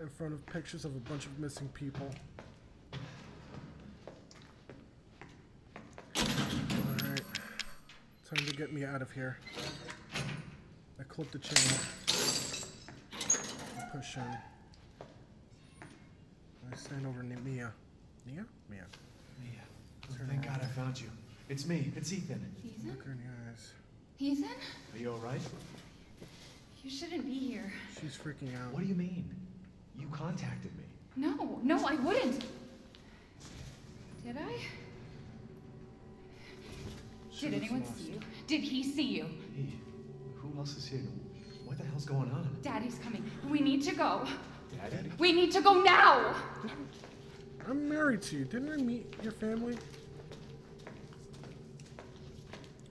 in 0.00 0.08
front 0.08 0.32
of 0.34 0.46
pictures 0.46 0.84
of 0.84 0.94
a 0.94 1.00
bunch 1.00 1.26
of 1.26 1.36
missing 1.40 1.68
people. 1.74 2.08
Alright. 6.16 7.22
Time 8.28 8.46
to 8.46 8.52
get 8.56 8.72
me 8.72 8.84
out 8.84 9.02
of 9.02 9.10
here. 9.10 9.38
I 11.00 11.02
clip 11.02 11.30
the 11.32 11.38
chain. 11.38 11.78
Push 13.92 14.16
in. 14.16 14.22
I 16.72 16.76
stand 16.76 17.06
over 17.06 17.22
Mia. 17.22 17.72
Mia? 18.26 18.44
Mia. 18.70 18.84
Mia. 19.42 19.66
Thank 20.28 20.44
God 20.44 20.60
I 20.62 20.66
found 20.66 21.00
you. 21.00 21.08
It's 21.48 21.66
me. 21.66 21.92
It's 21.96 22.12
Ethan. 22.12 22.44
Ethan? 22.64 22.90
Look 22.90 23.04
her 23.04 23.12
in 23.12 23.18
the 23.18 23.24
eyes. 23.50 23.72
Ethan? 24.18 24.50
Are 24.94 24.98
you 24.98 25.10
alright? 25.12 25.40
You 26.82 26.90
shouldn't 26.90 27.26
be 27.26 27.34
here. 27.34 27.72
She's 28.00 28.16
freaking 28.16 28.54
out. 28.56 28.72
What 28.72 28.82
do 28.82 28.86
you 28.88 28.94
mean? 28.94 29.28
You 29.98 30.08
contacted 30.12 30.70
me. 30.76 30.84
No, 31.16 31.60
no, 31.62 31.84
I 31.86 31.94
wouldn't. 31.96 32.44
Did 34.24 34.36
I? 34.38 34.58
She 37.30 37.46
Did 37.50 37.62
anyone 37.62 37.80
lost. 37.82 37.98
see 37.98 38.12
you? 38.12 38.20
Did 38.46 38.60
he 38.62 38.82
see 38.82 39.02
you? 39.02 39.24
Hey, 39.54 39.66
who 40.36 40.58
else 40.58 40.76
is 40.76 40.86
here? 40.86 41.00
What 41.64 41.78
the 41.78 41.84
hell's 41.84 42.04
going 42.06 42.30
on? 42.30 42.48
Daddy's 42.62 42.98
coming. 43.02 43.28
We 43.48 43.60
need 43.60 43.82
to 43.82 43.94
go. 43.94 44.26
Daddy? 44.90 45.10
We 45.18 45.32
need 45.32 45.52
to 45.52 45.60
go 45.60 45.82
now! 45.82 46.34
I'm 47.68 47.88
married 47.88 48.22
to 48.22 48.36
you. 48.36 48.44
Didn't 48.44 48.72
I 48.72 48.76
meet 48.76 49.12
your 49.22 49.32
family? 49.32 49.76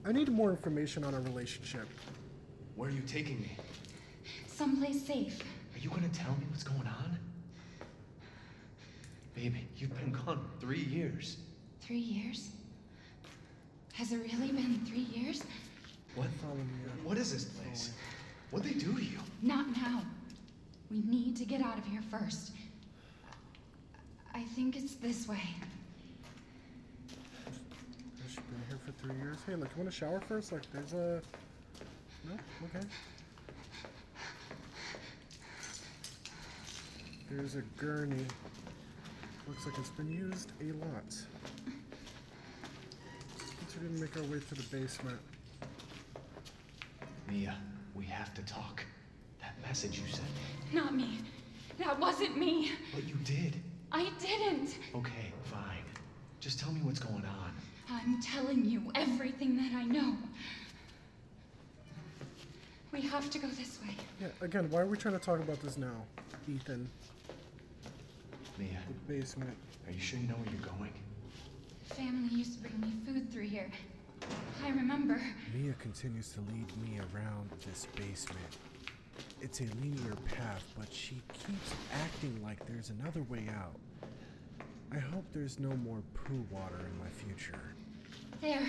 I 0.06 0.12
need 0.12 0.28
more 0.28 0.50
information 0.50 1.02
on 1.02 1.14
our 1.14 1.20
relationship. 1.20 1.88
Where 2.76 2.88
are 2.88 2.92
you 2.92 3.02
taking 3.08 3.40
me? 3.40 3.56
Someplace 4.46 5.04
safe. 5.04 5.42
Are 5.74 5.78
you 5.80 5.90
gonna 5.90 6.08
tell 6.10 6.30
me 6.32 6.46
what's 6.50 6.62
going 6.62 6.86
on? 6.86 7.18
Baby, 9.34 9.66
you've 9.76 9.98
been 9.98 10.12
gone 10.12 10.48
three 10.60 10.84
years. 10.84 11.38
Three 11.80 11.98
years? 11.98 12.50
Has 13.94 14.12
it 14.12 14.18
really 14.18 14.52
been 14.52 14.80
three 14.86 15.08
years? 15.12 15.42
What? 16.14 16.28
Follow 16.40 16.54
me. 16.54 16.62
What 17.02 17.18
is 17.18 17.32
this 17.32 17.44
place? 17.44 17.90
What'd 18.52 18.70
they 18.70 18.78
do 18.78 18.94
to 18.94 19.02
you? 19.02 19.18
Not 19.42 19.66
now. 19.76 20.02
We 20.88 21.00
need 21.00 21.36
to 21.38 21.44
get 21.44 21.60
out 21.60 21.78
of 21.78 21.84
here 21.84 22.02
first. 22.12 22.52
I 24.32 24.44
think 24.54 24.76
it's 24.76 24.94
this 24.94 25.26
way. 25.26 25.42
She's 28.36 28.44
been 28.44 28.62
here 28.68 28.78
for 28.84 28.92
three 28.92 29.16
years. 29.16 29.38
Hey, 29.46 29.54
look, 29.54 29.70
you 29.70 29.82
want 29.82 29.90
to 29.90 29.96
shower 29.96 30.20
first? 30.20 30.52
Like, 30.52 30.70
there's 30.70 30.92
a. 30.92 31.22
No? 32.28 32.34
Okay. 32.64 32.86
There's 37.30 37.54
a 37.54 37.62
gurney. 37.78 38.26
Looks 39.48 39.64
like 39.64 39.78
it's 39.78 39.88
been 39.90 40.10
used 40.10 40.52
a 40.60 40.72
lot. 40.84 41.16
Continue 43.58 43.96
to 43.96 44.02
make 44.02 44.16
our 44.16 44.22
way 44.24 44.40
to 44.48 44.54
the 44.54 44.62
basement. 44.64 45.18
Mia, 47.30 47.56
we 47.94 48.04
have 48.04 48.34
to 48.34 48.42
talk. 48.42 48.84
That 49.40 49.54
message 49.66 49.98
you 49.98 50.06
sent 50.08 50.26
me. 50.26 50.74
Not 50.74 50.94
me. 50.94 51.20
That 51.78 51.98
wasn't 51.98 52.36
me. 52.36 52.72
But 52.94 53.08
you 53.08 53.14
did. 53.24 53.56
I 53.92 54.10
didn't. 54.20 54.76
Okay, 54.94 55.32
fine. 55.44 55.84
Just 56.40 56.60
tell 56.60 56.72
me 56.72 56.80
what's 56.82 56.98
going 57.00 57.24
on. 57.24 57.45
I'm 57.90 58.20
telling 58.20 58.64
you 58.64 58.82
everything 58.94 59.56
that 59.56 59.72
I 59.74 59.84
know. 59.84 60.16
We 62.92 63.00
have 63.02 63.30
to 63.30 63.38
go 63.38 63.48
this 63.48 63.78
way. 63.82 63.94
Yeah, 64.20 64.28
again, 64.40 64.68
why 64.70 64.80
are 64.80 64.86
we 64.86 64.96
trying 64.96 65.14
to 65.18 65.20
talk 65.20 65.38
about 65.38 65.60
this 65.60 65.76
now? 65.76 66.04
Ethan, 66.48 66.88
Mia, 68.58 68.68
the 68.88 69.12
basement. 69.12 69.56
are 69.86 69.92
you 69.92 70.00
sure 70.00 70.18
you 70.18 70.26
know 70.28 70.34
where 70.34 70.46
you're 70.52 70.66
going? 70.78 70.92
Family 71.84 72.34
used 72.34 72.54
to 72.54 72.60
bring 72.60 72.80
me 72.80 72.92
food 73.04 73.30
through 73.32 73.42
here. 73.42 73.70
I 74.64 74.70
remember. 74.70 75.20
Mia 75.54 75.74
continues 75.74 76.32
to 76.32 76.40
lead 76.40 76.66
me 76.82 76.98
around 77.14 77.50
this 77.66 77.86
basement. 77.94 78.56
It's 79.40 79.60
a 79.60 79.64
linear 79.80 80.14
path, 80.24 80.64
but 80.78 80.92
she 80.92 81.20
keeps 81.32 81.72
acting 82.02 82.40
like 82.42 82.64
there's 82.66 82.90
another 82.90 83.22
way 83.24 83.46
out. 83.54 83.76
I 84.92 84.98
hope 84.98 85.24
there's 85.32 85.58
no 85.58 85.70
more 85.76 85.98
poo 86.14 86.44
water 86.50 86.78
in 86.78 86.98
my 86.98 87.10
future. 87.10 87.74
There. 88.40 88.66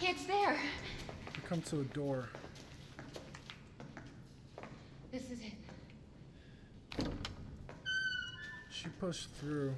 It's 0.00 0.24
there. 0.24 0.58
We 1.36 1.42
come 1.48 1.62
to 1.62 1.80
a 1.80 1.84
door. 1.84 2.28
This 5.12 5.30
is 5.30 5.38
it. 5.40 7.08
She 8.70 8.88
pushed 8.98 9.30
through. 9.40 9.74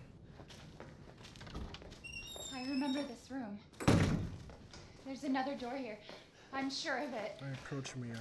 I 2.54 2.62
remember 2.62 3.02
this 3.02 3.30
room. 3.30 3.58
There's 5.04 5.24
another 5.24 5.54
door 5.54 5.76
here. 5.76 5.98
I'm 6.52 6.70
sure 6.70 6.98
of 6.98 7.12
it. 7.12 7.40
I 7.42 7.52
approach 7.52 7.94
Mia. 7.96 8.16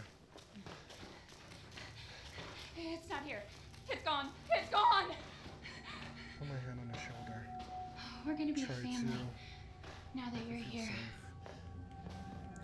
It's 2.76 3.10
not 3.10 3.24
here. 3.26 3.44
It's 3.90 4.04
gone. 4.04 4.28
It's 4.52 4.70
gone. 4.70 5.06
Put 6.40 6.48
my 6.50 6.56
hand 6.56 6.80
on 6.82 6.90
her 6.90 7.00
shoulder. 7.00 7.42
We're 8.26 8.34
gonna 8.34 8.54
be 8.54 8.66
Try 8.66 8.76
a 8.76 8.78
family 8.78 9.20
now 10.16 10.30
that 10.32 10.42
you're 10.48 10.58
here. 10.58 10.86
safe. 10.86 10.96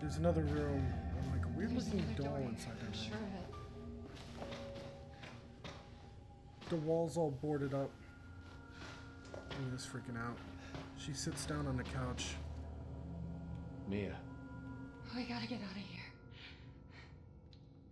There's 0.02 0.18
another 0.18 0.42
room. 0.44 0.86
I'm 1.18 1.32
like 1.38 1.46
a 1.46 1.50
weird 1.58 1.72
There's 1.72 1.86
looking 1.86 2.00
another 2.02 2.24
doll 2.24 2.38
door 2.40 2.50
inside 2.50 2.72
I'm 2.82 2.92
that 2.92 2.98
sure 2.98 3.14
room. 3.16 3.24
of 3.24 3.50
it. 5.66 6.70
The 6.70 6.76
wall's 6.78 7.18
all 7.18 7.32
boarded 7.42 7.74
up. 7.74 7.90
Mia's 9.70 9.86
freaking 9.86 10.18
out. 10.18 10.38
She 10.98 11.14
sits 11.14 11.46
down 11.46 11.68
on 11.68 11.78
the 11.78 11.84
couch. 11.84 12.28
Mia, 13.90 14.16
oh, 14.16 15.18
We 15.18 15.24
gotta 15.24 15.48
get 15.48 15.58
out 15.64 15.72
of 15.72 15.78
here. 15.78 16.04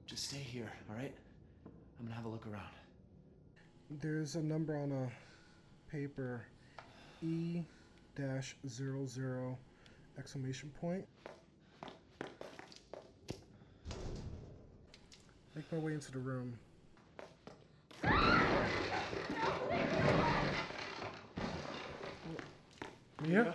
just 0.06 0.30
stay 0.30 0.38
here, 0.38 0.72
all 0.90 0.96
right? 0.96 1.14
I'm 2.00 2.06
gonna 2.06 2.16
have 2.16 2.26
a 2.26 2.30
look 2.30 2.46
around. 2.46 2.70
There's 3.90 4.36
a 4.36 4.42
number 4.44 4.78
on 4.78 4.92
a 4.92 5.92
paper. 5.92 6.46
E 7.24 7.64
dash 8.18 8.56
zero 8.68 9.06
zero 9.06 9.56
exclamation 10.18 10.72
point. 10.82 11.06
Make 15.56 15.72
my 15.72 15.78
way 15.78 15.94
into 15.94 16.12
the 16.12 16.18
room. 16.18 16.58
Mia? 23.24 23.54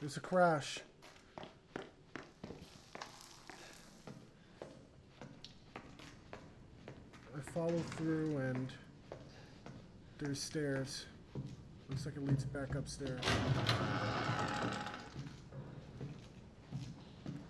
There's 0.00 0.16
a 0.16 0.20
crash. 0.20 0.80
I 7.36 7.40
follow 7.54 7.78
through 7.96 8.38
and 8.38 8.72
there's 10.18 10.42
stairs. 10.42 11.06
Looks 11.90 12.06
like 12.06 12.16
it 12.16 12.24
leads 12.24 12.44
back 12.44 12.76
upstairs. 12.76 13.20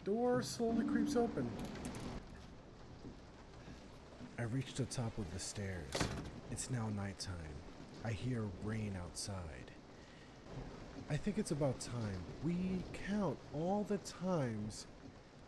Door 0.03 0.43
slowly 0.43 0.87
creeps 0.87 1.15
open. 1.15 1.47
I 4.39 4.45
reach 4.45 4.73
the 4.73 4.87
top 4.87 5.17
of 5.19 5.31
the 5.35 5.39
stairs. 5.39 5.93
It's 6.51 6.71
now 6.71 6.89
nighttime. 6.97 7.35
I 8.03 8.13
hear 8.13 8.45
rain 8.65 8.97
outside. 8.99 9.71
I 11.11 11.19
think 11.19 11.37
it's 11.37 11.51
about 11.51 11.79
time. 11.79 12.23
We 12.43 12.83
count 13.09 13.37
all 13.55 13.85
the 13.87 13.99
times 13.99 14.87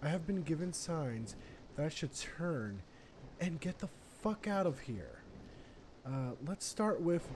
I 0.03 0.09
have 0.09 0.27
been 0.27 0.43
given 0.43 0.75
signs 0.75 1.35
that 1.77 1.87
I 1.87 1.89
should 1.89 2.15
turn 2.15 2.83
and 3.41 3.59
get 3.59 3.79
the 3.79 3.89
fuck 4.23 4.47
out 4.47 4.67
of 4.67 4.81
here. 4.81 5.23
Uh, 6.05 6.33
let's 6.47 6.67
start 6.67 7.01
with 7.01 7.27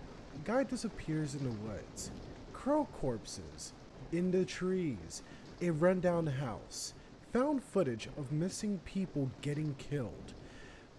guy 0.45 0.65
disappears 0.65 1.35
in 1.35 1.45
the 1.45 1.57
woods, 1.69 2.11
crow 2.53 2.87
corpses 3.01 3.73
in 4.13 4.31
the 4.31 4.45
trees, 4.45 5.23
a 5.61 5.71
rundown 5.71 6.27
house, 6.27 6.95
found 7.33 7.63
footage 7.63 8.09
of 8.17 8.33
missing 8.33 8.81
people 8.85 9.31
getting 9.43 9.75
killed, 9.75 10.35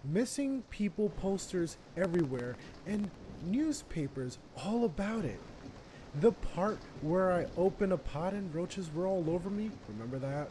missing 0.04 0.62
people 0.70 1.08
posters 1.10 1.76
everywhere, 1.96 2.56
and 2.86 3.10
newspapers 3.44 4.38
all 4.64 4.84
about 4.84 5.24
it. 5.24 5.40
The 6.20 6.32
part 6.32 6.78
where 7.02 7.32
I 7.32 7.46
open 7.56 7.92
a 7.92 7.98
pot 7.98 8.32
and 8.32 8.54
roaches 8.54 8.90
were 8.92 9.06
all 9.06 9.30
over 9.30 9.50
me, 9.50 9.70
remember 9.88 10.18
that? 10.18 10.48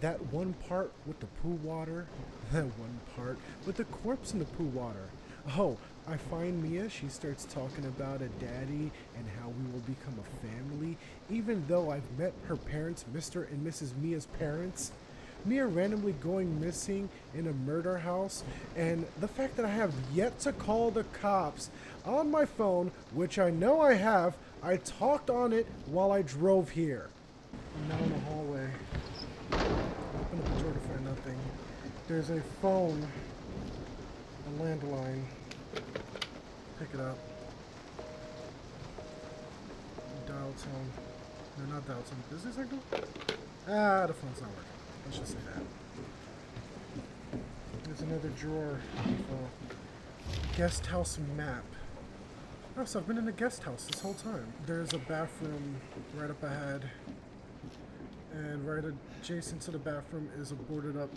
That 0.00 0.32
one 0.32 0.54
part 0.68 0.92
with 1.06 1.20
the 1.20 1.26
poo 1.26 1.58
water, 1.62 2.06
that 2.52 2.64
one 2.64 3.00
part 3.16 3.38
with 3.66 3.76
the 3.76 3.84
corpse 3.84 4.32
in 4.32 4.38
the 4.38 4.44
poo 4.44 4.64
water. 4.64 5.08
Oh, 5.56 5.78
I 6.06 6.16
find 6.16 6.62
Mia, 6.62 6.90
she 6.90 7.08
starts 7.08 7.46
talking 7.46 7.86
about 7.86 8.20
a 8.20 8.28
daddy 8.44 8.90
and 9.16 9.26
how 9.40 9.48
we 9.48 9.72
will 9.72 9.80
become 9.80 10.14
a 10.18 10.46
family, 10.46 10.96
even 11.30 11.64
though 11.68 11.90
I've 11.90 12.18
met 12.18 12.32
her 12.46 12.56
parents, 12.56 13.04
Mr. 13.14 13.50
and 13.50 13.66
Mrs. 13.66 13.96
Mia's 14.02 14.26
parents. 14.38 14.92
Mia 15.44 15.66
randomly 15.66 16.12
going 16.20 16.60
missing 16.60 17.08
in 17.34 17.46
a 17.46 17.52
murder 17.52 17.96
house, 17.96 18.42
and 18.76 19.06
the 19.20 19.28
fact 19.28 19.56
that 19.56 19.64
I 19.64 19.70
have 19.70 19.94
yet 20.12 20.38
to 20.40 20.52
call 20.52 20.90
the 20.90 21.04
cops 21.04 21.70
on 22.04 22.30
my 22.30 22.44
phone, 22.44 22.90
which 23.14 23.38
I 23.38 23.50
know 23.50 23.80
I 23.80 23.94
have, 23.94 24.36
I 24.62 24.76
talked 24.76 25.30
on 25.30 25.52
it 25.52 25.66
while 25.86 26.10
I 26.10 26.22
drove 26.22 26.70
here. 26.70 27.08
I'm 27.76 27.88
now 27.88 28.04
in 28.04 28.12
the 28.12 28.18
hallway. 28.20 28.68
Open 29.52 30.38
up 30.38 30.56
the 30.56 30.62
door 30.62 30.72
to 30.72 30.80
find 30.80 31.04
nothing. 31.04 31.38
There's 32.08 32.30
a 32.30 32.40
phone, 32.60 33.06
a 34.46 34.62
landline. 34.62 35.22
Pick 36.78 36.94
it 36.94 37.00
up. 37.00 37.18
Dial 40.26 40.54
tone. 40.62 40.90
No, 41.58 41.74
not 41.74 41.86
dial 41.88 42.02
tone. 42.02 42.22
Business 42.30 42.54
signal? 42.54 42.80
Ah, 43.68 44.06
the 44.06 44.14
phone's 44.14 44.40
not 44.40 44.50
working. 44.50 44.64
Let's 45.04 45.18
just 45.18 45.32
say 45.32 45.38
that. 45.54 45.62
There's 47.84 48.00
another 48.02 48.28
drawer. 48.38 48.80
Uh, 49.06 49.74
guest 50.56 50.86
house 50.86 51.18
map. 51.36 51.64
Oh, 52.76 52.84
so 52.84 53.00
I've 53.00 53.08
been 53.08 53.18
in 53.18 53.26
a 53.26 53.32
guest 53.32 53.64
house 53.64 53.86
this 53.90 54.00
whole 54.00 54.14
time. 54.14 54.52
There's 54.66 54.92
a 54.92 54.98
bathroom 54.98 55.76
right 56.16 56.30
up 56.30 56.42
ahead. 56.44 56.88
And 58.32 58.64
right 58.68 58.84
adjacent 59.20 59.62
to 59.62 59.72
the 59.72 59.78
bathroom 59.78 60.28
is 60.38 60.52
a 60.52 60.54
boarded 60.54 60.96
up 60.96 61.10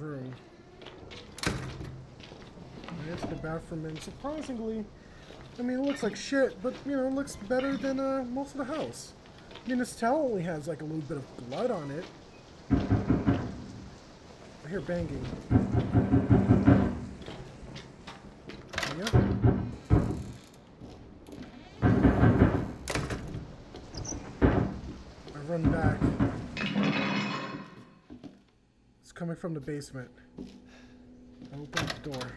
room. 0.00 0.34
Enter 3.10 3.26
the 3.26 3.36
bathroom 3.36 3.84
and 3.84 4.00
surprisingly, 4.00 4.84
I 5.58 5.62
mean, 5.62 5.78
it 5.78 5.82
looks 5.82 6.02
like 6.02 6.16
shit, 6.16 6.60
but 6.62 6.74
you 6.86 6.96
know, 6.96 7.06
it 7.06 7.12
looks 7.12 7.36
better 7.36 7.76
than 7.76 8.00
uh, 8.00 8.24
most 8.30 8.52
of 8.52 8.66
the 8.66 8.74
house. 8.74 9.12
I 9.64 9.68
mean, 9.68 9.78
this 9.78 9.94
towel 9.94 10.30
only 10.30 10.42
has 10.42 10.66
like 10.66 10.80
a 10.80 10.84
little 10.84 11.02
bit 11.02 11.18
of 11.18 11.48
blood 11.48 11.70
on 11.70 11.90
it. 11.90 12.04
I 14.64 14.68
hear 14.68 14.80
banging. 14.80 15.24
Yep. 18.98 19.14
I 25.34 25.38
run 25.46 25.62
back. 25.70 25.98
It's 29.02 29.12
coming 29.12 29.36
from 29.36 29.54
the 29.54 29.60
basement. 29.60 30.10
I 30.40 31.56
open 31.56 31.86
the 31.86 32.10
door. 32.10 32.32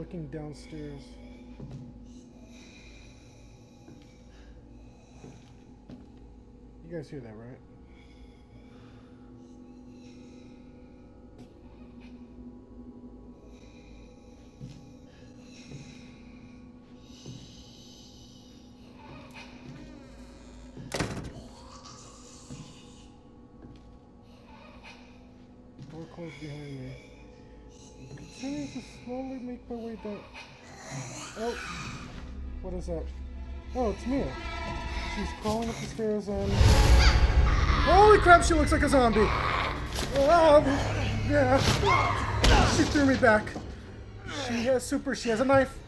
Looking 0.00 0.28
downstairs. 0.28 1.02
You 6.88 6.96
guys 6.96 7.10
hear 7.10 7.20
that, 7.20 7.36
right? 7.36 7.58
Slowly 29.70 29.90
make 29.90 30.04
my. 30.04 30.16
Oh, 31.38 31.56
what 32.62 32.74
is 32.74 32.86
that? 32.86 33.04
Oh, 33.76 33.90
it's 33.90 34.04
Mia. 34.04 34.26
She's 35.14 35.28
crawling 35.40 35.68
up 35.68 35.76
the 35.76 35.86
stairs 35.86 36.26
and. 36.26 36.52
Holy 37.86 38.18
crap! 38.18 38.42
She 38.42 38.54
looks 38.54 38.72
like 38.72 38.82
a 38.82 38.88
zombie. 38.88 39.20
Oh, 40.16 40.60
yeah. 41.30 41.56
She 42.76 42.82
threw 42.82 43.06
me 43.06 43.14
back. 43.16 43.46
She 44.48 44.54
has 44.64 44.84
super. 44.84 45.14
She 45.14 45.28
has 45.28 45.40
a 45.40 45.44
knife. 45.44 45.78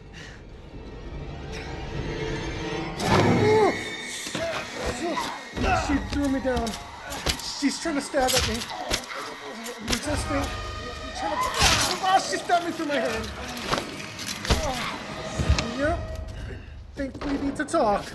She 5.87 5.95
threw 6.13 6.29
me 6.29 6.39
down. 6.39 6.69
She's 7.59 7.81
trying 7.81 7.95
to 7.95 8.01
stab 8.01 8.31
at 8.31 8.47
me. 8.47 8.55
Resisting. 9.87 10.72
She 12.33 12.39
stabbed 12.39 12.65
me 12.65 12.71
through 12.71 12.87
my 12.87 12.95
hand. 12.95 13.29
Oh. 14.49 15.75
Yep. 15.77 15.99
I 16.49 16.95
think 16.95 17.25
we 17.25 17.31
need 17.33 17.55
to 17.57 17.63
talk. 17.63 18.11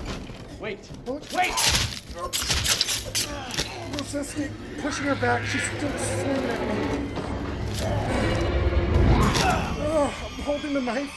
Wait. 0.59 0.81
Oh, 1.07 1.21
Wait! 1.33 1.55
Resisting. 3.97 4.53
Pushing 4.83 5.05
her 5.05 5.15
back. 5.15 5.47
She's 5.47 5.63
still 5.63 5.97
swinging 5.99 6.51
at 6.51 6.61
me. 6.61 7.11
Oh, 9.87 10.13
I'm 10.27 10.43
holding 10.43 10.75
the 10.75 10.81
knife. 10.81 11.15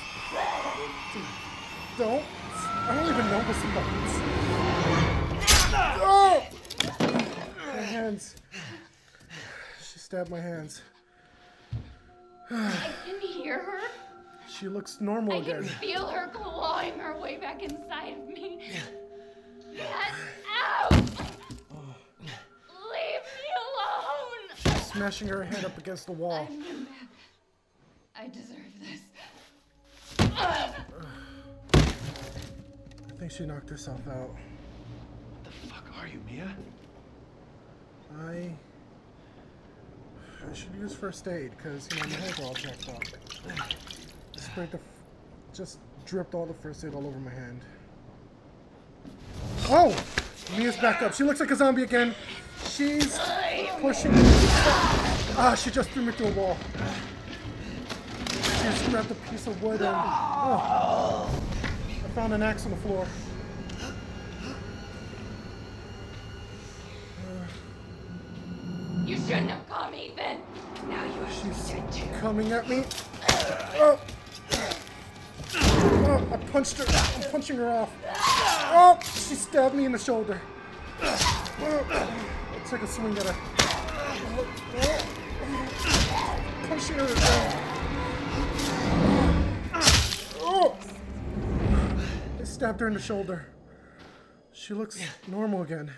Don't. 1.97 2.23
I 2.53 2.93
don't 2.93 3.09
even 3.09 3.25
know 3.31 3.41
this 3.47 3.63
buttons. 3.73 4.13
Oh! 6.03 6.45
My 7.65 7.81
hands. 7.81 8.35
She 9.91 9.97
stabbed 9.97 10.29
my 10.29 10.39
hands. 10.39 10.83
I 12.53 12.91
can 13.05 13.19
hear 13.21 13.59
her. 13.59 13.79
She 14.49 14.67
looks 14.67 14.99
normal 14.99 15.39
again. 15.41 15.63
I 15.63 15.67
can 15.67 15.77
feel 15.77 16.05
her 16.07 16.27
clawing 16.27 16.99
her 16.99 17.17
way 17.19 17.37
back 17.37 17.63
inside 17.63 18.17
of 18.17 18.27
me. 18.27 18.59
Get 19.73 19.89
out! 20.61 20.91
Leave 20.91 21.05
me 23.37 23.49
alone! 23.61 24.43
Smashing 24.81 25.29
her 25.29 25.43
head 25.43 25.63
up 25.63 25.77
against 25.77 26.07
the 26.07 26.11
wall. 26.11 26.45
I'm 26.49 26.59
the. 26.59 26.87
I 28.15 28.27
deserve 28.27 28.73
this. 28.81 28.99
I 30.19 30.73
think 33.17 33.31
she 33.31 33.45
knocked 33.45 33.69
herself 33.69 34.05
out. 34.09 34.35
What 35.31 35.43
the 35.45 35.51
fuck 35.67 35.85
are 35.97 36.07
you, 36.07 36.19
Mia? 36.29 36.53
I. 38.19 38.53
I 40.49 40.53
should 40.53 40.73
use 40.79 40.93
first 40.93 41.27
aid 41.27 41.51
because 41.55 41.87
you 41.91 42.01
know 42.01 42.09
my 42.09 42.15
hands 42.15 42.39
are 42.39 42.43
all 42.43 42.53
jacked 42.53 42.89
up. 42.89 43.03
Sprayed 44.35 44.71
the, 44.71 44.79
just 45.53 45.79
dripped 46.05 46.33
all 46.33 46.45
the 46.45 46.53
first 46.53 46.83
aid 46.83 46.93
all 46.93 47.05
over 47.05 47.19
my 47.19 47.31
hand. 47.31 47.61
Oh, 49.69 49.95
Mia's 50.57 50.77
back 50.77 51.01
up. 51.01 51.13
She 51.13 51.23
looks 51.23 51.39
like 51.39 51.51
a 51.51 51.55
zombie 51.55 51.83
again. 51.83 52.15
She's 52.65 53.19
pushing. 53.79 54.11
Ah, 55.37 55.55
she 55.55 55.69
just 55.69 55.89
threw 55.91 56.03
me 56.03 56.11
through 56.11 56.27
a 56.27 56.31
wall. 56.31 56.57
She 58.29 58.63
just 58.63 58.89
grabbed 58.89 59.11
a 59.11 59.15
piece 59.15 59.47
of 59.47 59.61
wood 59.61 59.81
and. 59.81 59.95
Oh, 59.95 61.29
I 61.87 62.09
found 62.09 62.33
an 62.33 62.41
axe 62.41 62.65
on 62.65 62.71
the 62.71 62.77
floor. 62.77 63.07
You 69.05 69.17
shouldn't 69.17 69.49
have 69.49 69.67
come, 69.67 69.93
Ethan. 69.95 70.37
Now 70.87 71.03
you 71.03 71.11
have 71.11 71.33
She's 71.33 71.69
to 71.69 71.75
be 71.75 71.81
dead 71.81 71.91
too. 71.91 72.10
Coming 72.21 72.51
at 72.51 72.69
me. 72.69 72.83
Oh. 73.77 73.99
Oh, 75.55 76.27
I 76.31 76.37
punched 76.51 76.77
her. 76.77 76.85
I'm 76.87 77.31
punching 77.31 77.57
her 77.57 77.67
off. 77.67 77.89
Oh, 78.05 78.99
she 79.01 79.33
stabbed 79.33 79.73
me 79.73 79.85
in 79.85 79.91
the 79.91 79.97
shoulder. 79.97 80.39
Oh, 81.01 81.83
I 81.91 82.59
took 82.69 82.83
a 82.83 82.87
swing 82.87 83.17
at 83.17 83.23
her. 83.23 83.35
Oh. 84.37 84.45
Punching 86.67 86.99
her 86.99 87.05
again. 87.05 87.57
Oh. 90.41 90.77
I 92.39 92.43
stabbed 92.43 92.81
her 92.81 92.87
in 92.87 92.93
the 92.93 93.01
shoulder. 93.01 93.47
She 94.53 94.75
looks 94.75 95.01
normal 95.27 95.63
again. 95.63 95.91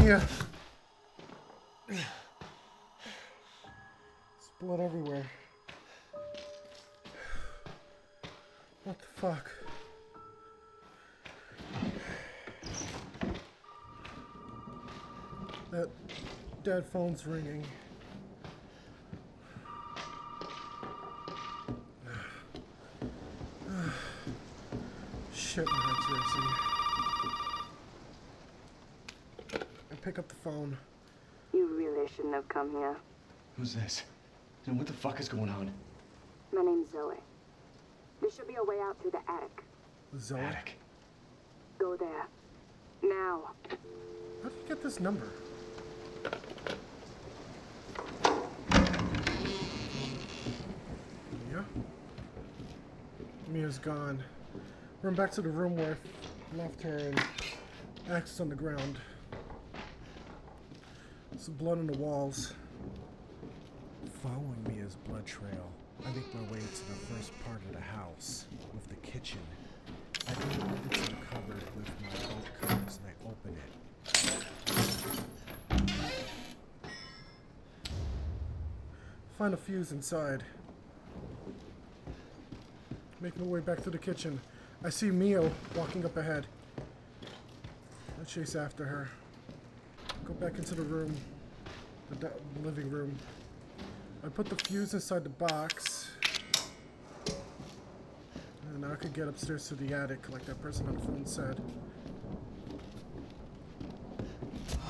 Mia. 0.00 0.18
There's 0.18 0.45
blood 4.60 4.80
everywhere. 4.80 5.26
What 8.84 8.98
the 8.98 9.06
fuck? 9.14 9.50
That 15.70 15.88
dead 16.62 16.86
phone's 16.86 17.26
ringing. 17.26 17.64
Shit, 25.34 25.68
my 25.68 25.78
head's 25.78 26.10
racing. 26.10 26.48
I 29.90 29.94
pick 30.00 30.18
up 30.18 30.28
the 30.28 30.34
phone. 30.36 30.78
You 31.52 31.66
really 31.76 32.08
shouldn't 32.08 32.34
have 32.34 32.48
come 32.48 32.70
here. 32.70 32.96
Who's 33.56 33.74
this? 33.74 34.04
And 34.66 34.76
what 34.78 34.86
the 34.86 34.92
fuck 34.92 35.20
is 35.20 35.28
going 35.28 35.48
on? 35.48 35.70
My 36.52 36.62
name's 36.62 36.90
Zoe. 36.90 37.14
There 38.20 38.30
should 38.30 38.48
be 38.48 38.56
a 38.56 38.64
way 38.64 38.80
out 38.80 39.00
through 39.00 39.12
the 39.12 39.20
attic. 39.30 39.62
Zoe. 40.18 40.40
Attic. 40.40 40.78
Go 41.78 41.96
there. 41.96 42.26
Now. 43.02 43.50
How 44.42 44.48
did 44.48 44.58
you 44.62 44.68
get 44.68 44.82
this 44.82 44.98
number? 44.98 45.28
Mia? 51.48 51.64
Mia's 53.52 53.78
gone. 53.78 54.20
Run 55.02 55.14
back 55.14 55.30
to 55.32 55.42
the 55.42 55.48
room 55.48 55.76
where 55.76 55.96
I 56.52 56.56
left 56.56 56.82
her 56.82 56.96
and 56.96 57.22
axe 58.10 58.40
on 58.40 58.48
the 58.48 58.56
ground. 58.56 58.98
Some 61.38 61.54
blood 61.54 61.78
on 61.78 61.86
the 61.86 61.98
walls. 61.98 62.54
Following 64.26 64.58
Mia's 64.66 64.96
blood 65.06 65.24
trail, 65.24 65.70
I 66.04 66.10
make 66.10 66.34
my 66.34 66.40
way 66.50 66.58
to 66.58 66.88
the 66.88 66.96
first 67.14 67.30
part 67.44 67.62
of 67.62 67.72
the 67.72 67.80
house, 67.80 68.46
with 68.74 68.88
the 68.88 68.96
kitchen. 68.96 69.38
I 70.26 70.32
go 70.32 70.64
over 70.64 70.88
to 70.94 71.00
the 71.02 71.16
cupboard 71.30 71.62
with 71.76 71.88
my 72.02 72.08
bolt 72.26 72.48
cutters 72.60 72.98
and 72.98 73.06
I 73.06 73.12
open 73.30 73.56
it. 73.56 73.70
Find 79.38 79.54
a 79.54 79.56
fuse 79.56 79.92
inside. 79.92 80.42
Making 83.20 83.42
my 83.42 83.48
way 83.48 83.60
back 83.60 83.80
to 83.84 83.90
the 83.90 83.98
kitchen. 83.98 84.40
I 84.82 84.90
see 84.90 85.12
Mia 85.12 85.48
walking 85.76 86.04
up 86.04 86.16
ahead. 86.16 86.48
I 88.20 88.24
chase 88.24 88.56
after 88.56 88.86
her. 88.86 89.08
Go 90.24 90.32
back 90.34 90.58
into 90.58 90.74
the 90.74 90.82
room, 90.82 91.14
the 92.10 92.32
living 92.64 92.90
room. 92.90 93.16
I 94.26 94.28
put 94.28 94.46
the 94.46 94.56
fuse 94.56 94.92
inside 94.92 95.22
the 95.22 95.30
box. 95.30 96.10
And 98.68 98.80
now 98.80 98.92
I 98.92 98.96
could 98.96 99.12
get 99.12 99.28
upstairs 99.28 99.68
to 99.68 99.76
the 99.76 99.94
attic, 99.94 100.28
like 100.30 100.44
that 100.46 100.60
person 100.60 100.88
on 100.88 100.94
the 100.94 101.00
phone 101.00 101.24
said. 101.24 101.62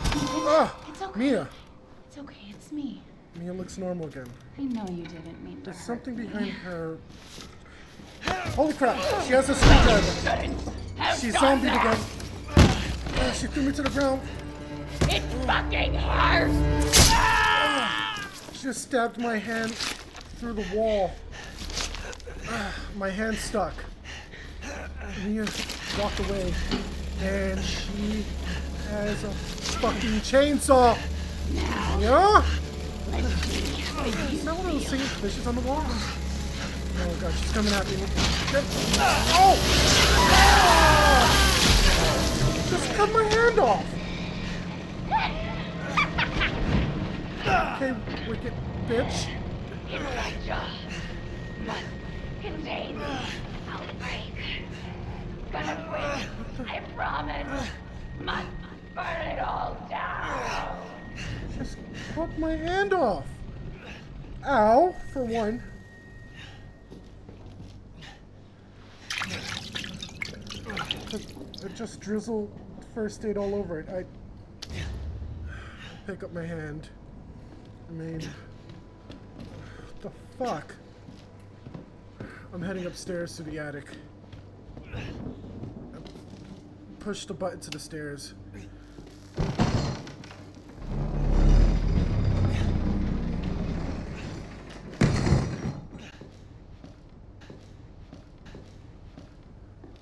Ah! 0.01 0.75
It's 0.89 1.03
okay. 1.03 1.19
Mia! 1.19 1.49
It's 2.09 2.17
okay, 2.17 2.47
it's 2.49 2.73
me. 2.73 3.03
Mia 3.39 3.53
looks 3.53 3.77
normal 3.77 4.07
again. 4.07 4.27
I 4.59 4.63
know 4.63 4.87
you 4.91 5.05
didn't 5.05 5.45
mean 5.45 5.59
to 5.59 5.65
There's 5.65 5.77
something 5.85 6.17
me. 6.17 6.25
behind 6.25 6.51
her. 6.65 6.97
Holy 8.55 8.73
crap! 8.73 8.97
She 9.25 9.33
has 9.35 9.51
a 9.51 9.55
screwdriver. 9.55 10.55
She's 11.21 11.39
zombied 11.39 11.69
again. 11.73 11.99
Ah, 12.57 13.33
she 13.39 13.47
threw 13.49 13.65
me 13.65 13.73
to 13.73 13.83
the 13.83 13.91
ground. 13.91 14.23
It 15.03 15.21
fucking 15.45 15.93
hurts! 15.95 17.06
Just 18.67 18.83
stabbed 18.83 19.19
my 19.19 19.37
hand 19.37 19.73
through 20.41 20.55
the 20.55 20.67
wall. 20.77 21.13
Ah, 22.49 22.75
my 22.97 23.09
hand 23.09 23.37
stuck. 23.37 23.73
Mia 25.25 25.47
walked 26.01 26.19
away, 26.19 26.53
and 27.21 27.63
she 27.65 28.25
has 28.89 29.23
a 29.23 29.31
fucking 29.31 30.19
chainsaw. 30.19 30.99
Yeah? 32.01 32.43
Is 34.33 34.45
that 34.45 34.57
one 34.57 34.67
of 34.67 34.73
those 34.73 34.89
things 34.89 35.09
fishes 35.13 35.47
on 35.47 35.55
the 35.55 35.61
wall? 35.61 35.85
Oh 35.87 37.17
god, 37.21 37.35
she's 37.35 37.53
coming 37.53 37.73
at 37.73 37.87
me. 37.87 37.99
Oh! 39.31 39.57
Ah! 40.19 41.23
Just 42.69 42.95
cut 42.97 43.13
my 43.13 43.23
hand 43.23 43.61
off. 43.61 43.96
Okay, 47.77 47.95
wicked 48.27 48.55
bitch. 48.89 49.29
Elijah 49.93 50.67
must 51.67 51.85
contain 52.41 52.99
outbreak. 53.69 54.33
Gonna 55.53 55.87
quit, 55.91 56.71
I 56.71 56.81
promise. 56.97 57.69
Must 58.23 58.47
burn 58.95 59.27
it 59.27 59.41
all 59.41 59.77
down. 59.91 60.87
Just 61.59 61.77
cut 62.15 62.39
my 62.39 62.57
hand 62.57 62.95
off. 62.95 63.27
Ow, 64.47 64.97
for 65.13 65.25
one. 65.25 65.63
It 71.63 71.75
just 71.75 72.01
drizzled 72.01 72.51
first 72.95 73.23
aid 73.27 73.37
all 73.37 73.55
over 73.55 73.81
it. 73.81 73.89
I 73.91 74.07
pick 76.07 76.25
up 76.25 76.33
my 76.33 76.47
hand. 76.47 76.89
I 77.89 77.93
mean, 77.93 78.21
what 79.79 80.01
the 80.01 80.11
fuck? 80.45 80.75
I'm 82.53 82.63
heading 82.63 82.87
upstairs 82.87 83.37
to 83.37 83.43
the 83.43 83.59
attic. 83.59 83.87
Push 86.99 87.27
the 87.27 87.35
button 87.35 87.61
to 87.61 87.71
the 87.71 87.79
stairs. 87.79 88.35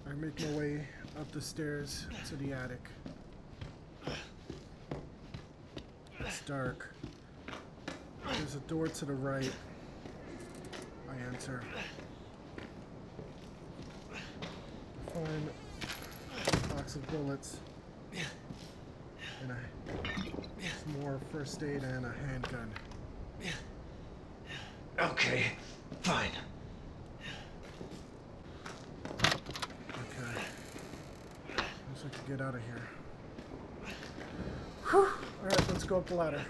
I 0.06 0.12
make 0.16 0.40
my 0.40 0.56
way 0.56 0.86
up 1.20 1.30
the 1.32 1.40
stairs 1.40 2.06
to 2.28 2.36
the 2.36 2.52
attic. 2.52 2.88
It's 6.20 6.40
dark. 6.42 6.93
There's 8.38 8.54
a 8.56 8.60
door 8.68 8.88
to 8.88 9.04
the 9.04 9.14
right. 9.14 9.50
I 11.08 11.14
enter. 11.32 11.62
Find 15.12 15.50
a 16.46 16.74
box 16.74 16.96
of 16.96 17.06
bullets. 17.08 17.58
And 19.42 19.52
I 19.52 19.56
some 20.84 21.00
more 21.00 21.20
first 21.32 21.62
aid 21.62 21.82
and 21.82 22.06
a 22.06 22.12
handgun. 22.26 22.70
Okay, 24.98 25.44
fine. 26.02 26.30
Okay. 29.20 30.40
Guess 31.56 32.04
I 32.04 32.08
can 32.08 32.36
get 32.36 32.40
out 32.40 32.54
of 32.54 32.60
here. 32.62 32.88
Whew. 34.90 35.08
Alright, 35.42 35.68
let's 35.68 35.84
go 35.84 35.98
up 35.98 36.06
the 36.06 36.14
ladder. 36.14 36.40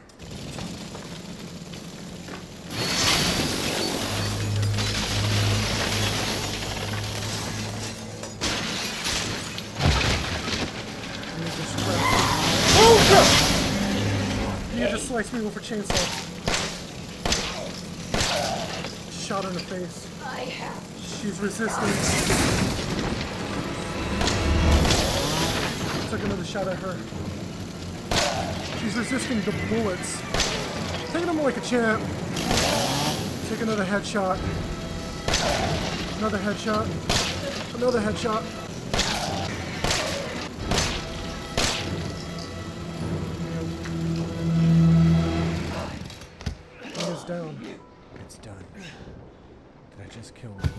God! 15.15 15.25
You 15.25 15.31
just 15.31 15.31
sliced 15.31 15.33
me 15.33 15.41
with 15.43 15.57
a 15.57 15.61
chainsaw. 15.61 16.05
Shot 19.27 19.45
in 19.45 19.53
the 19.53 19.61
face. 19.61 20.09
I 20.25 20.41
have. 20.41 20.83
She's 20.99 21.39
resisting. 21.41 21.95
Took 26.11 26.25
another 26.25 26.45
shot 26.45 26.69
at 26.69 26.79
her. 26.79 26.97
She's 28.81 28.97
resisting 28.97 29.41
the 29.43 29.53
bullets. 29.69 30.21
Taking 31.13 31.27
them 31.27 31.43
like 31.43 31.57
a 31.57 31.61
champ. 31.61 32.03
Take 33.49 33.63
another 33.63 33.85
headshot. 33.85 34.39
Another 36.19 36.39
headshot. 36.39 36.87
Another 37.77 38.01
headshot. 38.01 38.64
Did 49.97 50.07
I 50.07 50.15
just 50.15 50.35
kill 50.35 50.53
him? 50.53 50.71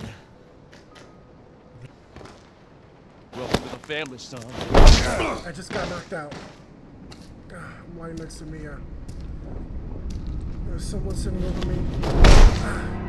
Welcome 3.35 3.63
to 3.63 3.69
the 3.69 3.79
family, 3.79 4.17
son. 4.17 4.43
I 5.45 5.51
just 5.53 5.71
got 5.71 5.89
knocked 5.89 6.13
out. 6.13 6.33
Ah, 7.53 7.73
I'm 7.83 7.99
lying 7.99 8.15
next 8.15 8.35
to 8.35 8.45
Mia. 8.45 8.77
There's 10.67 10.83
someone 10.83 11.15
sitting 11.15 11.43
over 11.43 11.67
me. 11.67 13.04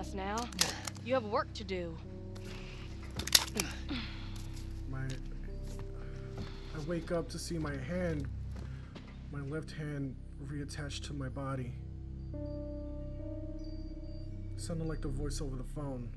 Us 0.00 0.14
now. 0.14 0.48
You 1.04 1.12
have 1.12 1.24
work 1.24 1.52
to 1.52 1.62
do. 1.62 1.94
My, 4.88 5.02
I 5.02 6.80
wake 6.88 7.12
up 7.12 7.28
to 7.28 7.38
see 7.38 7.58
my 7.58 7.76
hand, 7.76 8.26
my 9.30 9.40
left 9.40 9.72
hand, 9.72 10.16
reattached 10.46 11.06
to 11.08 11.12
my 11.12 11.28
body. 11.28 11.74
Sounded 14.56 14.88
like 14.88 15.02
the 15.02 15.08
voice 15.08 15.42
over 15.42 15.56
the 15.56 15.64
phone, 15.64 16.08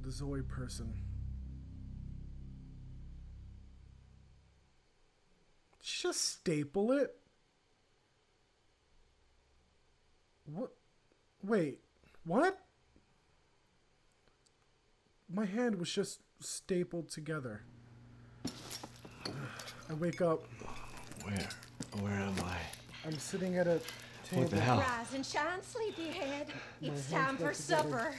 the 0.00 0.10
Zoe 0.10 0.42
person. 0.42 0.92
Just 5.80 6.20
staple 6.40 6.90
it. 6.90 7.14
What? 10.46 10.72
Wait, 11.44 11.78
what? 12.24 12.58
My 15.34 15.44
hand 15.44 15.80
was 15.80 15.90
just 15.92 16.20
stapled 16.38 17.10
together. 17.10 17.62
I 19.90 19.94
wake 19.94 20.22
up. 20.22 20.44
Where? 21.24 21.48
Where 22.00 22.12
am 22.12 22.34
I? 22.44 22.56
I'm 23.04 23.18
sitting 23.18 23.58
at 23.58 23.66
a 23.66 23.80
table. 24.28 24.42
What 24.42 24.50
the 24.52 24.60
hell? 24.60 24.78
Rise 24.78 25.12
and 25.12 25.26
shine, 25.26 25.60
sleepyhead. 25.62 26.46
My 26.80 26.88
It's 26.88 27.10
time 27.10 27.36
for 27.36 27.52
supper. 27.52 28.14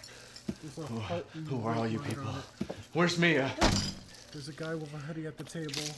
There's 0.62 0.78
a 0.89 0.91
heart 0.99 1.25
and 1.34 1.47
Who 1.47 1.65
are 1.65 1.75
all 1.75 1.88
you 1.88 1.99
people? 1.99 2.25
Where's 2.91 3.17
Mia? 3.17 3.49
There's 4.34 4.49
a 4.49 4.54
guy 4.54 4.75
with 4.75 4.93
a 4.93 4.97
hoodie 4.97 5.25
at 5.25 5.38
the 5.38 5.45
table. 5.45 5.95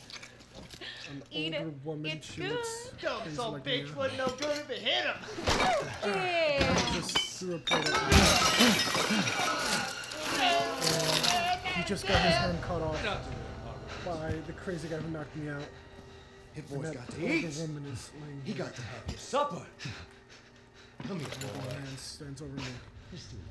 An 1.10 1.24
Eat 1.32 1.56
older 1.56 1.68
it. 1.70 1.74
woman. 1.84 2.12
It's 2.12 2.32
she 2.32 2.42
good. 2.42 2.52
looks 2.52 2.92
Don't 3.02 3.22
crazy 3.22 3.36
so 3.36 3.50
like 3.52 3.66
me. 3.66 3.84
Bigfoot 3.84 4.18
no 4.18 4.28
good 4.28 4.58
if 4.58 4.70
it 4.70 4.80
hit 4.80 5.04
him. 5.04 5.16
Yeah. 6.06 6.94
Just 6.94 7.18
threw 7.40 7.56
a 7.56 7.60
plate 7.60 7.90
at 7.90 8.12
me. 9.88 9.94
And 11.88 11.98
he 11.98 12.04
just 12.04 12.06
got 12.06 12.22
his 12.22 12.36
hand 12.36 12.62
cut 12.64 12.82
off 12.82 13.02
by 14.06 14.34
the 14.46 14.52
crazy 14.54 14.90
guy 14.90 14.98
who 14.98 15.10
knocked 15.10 15.34
me 15.38 15.50
out. 15.50 15.62
Hit 16.54 16.66
And 16.70 16.82
boy's 16.82 16.92
that 16.92 16.96
got 16.96 17.10
to 17.12 17.26
eat. 17.26 17.46
woman 17.62 17.86
is 17.94 18.12
He 18.44 18.52
got 18.54 18.76
to 18.76 18.82
have 18.82 19.06
his 19.10 19.22
supper. 19.22 19.66
Come 21.08 21.20
here, 21.20 21.28
My 21.30 21.64
boy. 21.64 21.70
hand 21.72 21.98
stands 21.98 22.42
over 22.42 22.52
me. 22.52 22.64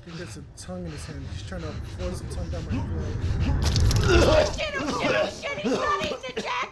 He 0.05 0.17
gets 0.19 0.37
a 0.37 0.43
tongue 0.55 0.85
in 0.85 0.91
his 0.91 1.05
hand. 1.05 1.25
He's 1.33 1.47
trying 1.47 1.61
to 1.61 1.67
force 1.97 2.21
a 2.21 2.25
tongue 2.25 2.49
down 2.49 2.63
my 2.65 2.71
throat. 2.85 4.53
Shit, 4.53 4.73
oh 4.77 5.01
shit, 5.01 5.15
oh 5.15 5.29
shit, 5.41 5.57
he's 5.57 5.71
not 5.73 6.05
eating 6.05 6.17
it, 6.29 6.43
Jack! 6.43 6.66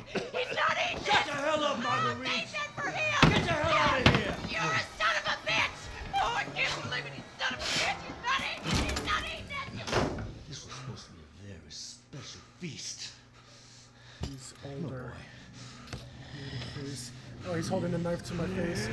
He's 17.66 17.72
holding 17.72 17.96
a 17.96 17.98
knife 17.98 18.24
to 18.24 18.36
my 18.36 18.46
face. 18.46 18.88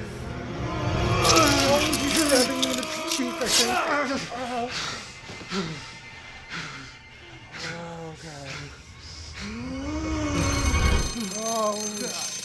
Oh, 0.65 1.79
he's 2.01 2.13
stabbing 2.27 2.61
me 2.61 2.71
in 2.71 2.77
the 2.77 2.83
cheek, 3.11 3.35
I 3.35 3.47
think. 3.47 3.71
Oh, 7.69 8.15
God. 8.23 8.49
Oh, 11.45 11.77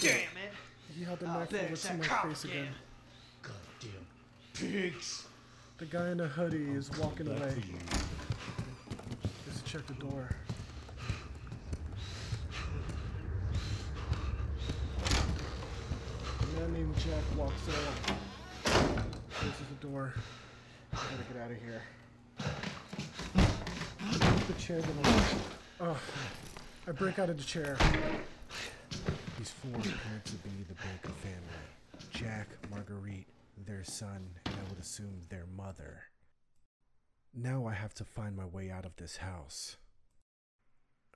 Damn 0.01 0.15
it! 0.15 0.51
he 0.97 1.03
held 1.05 1.19
the 1.19 1.27
knife 1.27 1.53
over 1.53 1.75
to 1.75 1.93
my 1.93 2.03
face 2.03 2.43
again. 2.43 2.57
again. 2.57 2.73
Goddamn 3.41 4.05
pigs. 4.53 5.27
The 5.77 5.85
guy 5.85 6.09
in 6.09 6.17
the 6.17 6.27
hoodie 6.27 6.71
is 6.71 6.91
walking 6.97 7.27
away. 7.27 7.55
Let's 9.47 9.61
check 9.61 9.87
the 9.87 9.93
door. 9.93 10.35
Jack 17.07 17.37
walks 17.37 17.67
in. 17.67 17.73
Closes 19.31 19.67
the 19.79 19.87
door. 19.87 20.13
I 20.91 20.95
gotta 20.97 21.33
get 21.33 21.41
out 21.41 21.51
of 21.51 21.57
here. 21.57 21.81
The 24.45 24.53
chair 24.59 24.81
down. 24.81 25.15
Oh, 25.79 25.97
I 26.85 26.91
break 26.91 27.17
out 27.17 27.29
of 27.29 27.37
the 27.37 27.45
chair. 27.45 27.77
These 29.37 29.51
four 29.51 29.79
appear 29.79 30.21
to 30.25 30.33
be 30.33 30.49
the 30.67 30.73
Baker 30.73 31.15
family. 31.23 32.09
Jack, 32.11 32.49
Marguerite, 32.69 33.27
their 33.65 33.85
son, 33.85 34.27
and 34.45 34.55
I 34.55 34.69
would 34.69 34.79
assume 34.79 35.21
their 35.29 35.45
mother. 35.55 36.03
Now 37.33 37.67
I 37.67 37.73
have 37.73 37.93
to 37.95 38.03
find 38.03 38.35
my 38.35 38.45
way 38.45 38.69
out 38.69 38.85
of 38.85 38.97
this 38.97 39.15
house. 39.15 39.77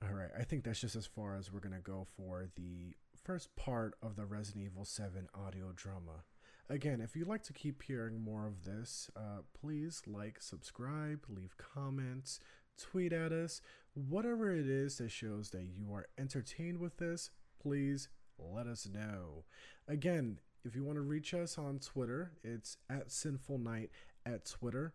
Alright, 0.02 0.30
I 0.38 0.44
think 0.44 0.64
that's 0.64 0.80
just 0.80 0.96
as 0.96 1.04
far 1.04 1.36
as 1.36 1.52
we're 1.52 1.60
gonna 1.60 1.80
go 1.80 2.06
for 2.16 2.48
the 2.56 2.94
first 3.24 3.54
part 3.54 3.94
of 4.02 4.16
the 4.16 4.26
Resident 4.26 4.64
Evil 4.64 4.84
7 4.84 5.28
audio 5.34 5.72
drama. 5.74 6.24
Again, 6.68 7.00
if 7.00 7.14
you'd 7.14 7.28
like 7.28 7.42
to 7.44 7.52
keep 7.52 7.82
hearing 7.82 8.20
more 8.20 8.46
of 8.46 8.64
this, 8.64 9.10
uh, 9.16 9.42
please 9.58 10.02
like, 10.06 10.40
subscribe, 10.40 11.24
leave 11.28 11.56
comments, 11.56 12.40
tweet 12.80 13.12
at 13.12 13.32
us, 13.32 13.60
whatever 13.94 14.52
it 14.52 14.68
is 14.68 14.96
that 14.98 15.10
shows 15.10 15.50
that 15.50 15.66
you 15.66 15.92
are 15.92 16.06
entertained 16.18 16.78
with 16.78 16.96
this, 16.96 17.30
please 17.60 18.08
let 18.38 18.66
us 18.66 18.88
know. 18.92 19.44
Again, 19.86 20.38
if 20.64 20.74
you 20.74 20.84
want 20.84 20.96
to 20.96 21.02
reach 21.02 21.34
us 21.34 21.58
on 21.58 21.78
Twitter, 21.78 22.32
it's 22.42 22.76
at 22.88 23.12
Sinful 23.12 23.58
Night 23.58 23.90
at 24.24 24.46
Twitter. 24.46 24.94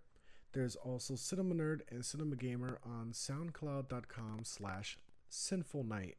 There's 0.54 0.76
also 0.76 1.16
Cinema 1.16 1.56
Nerd 1.56 1.82
and 1.92 2.04
Cinema 2.04 2.36
Gamer 2.36 2.80
on 2.84 3.12
SoundCloud.com 3.12 4.40
slash 4.44 4.98
Sinful 5.30 5.84
Night. 5.84 6.18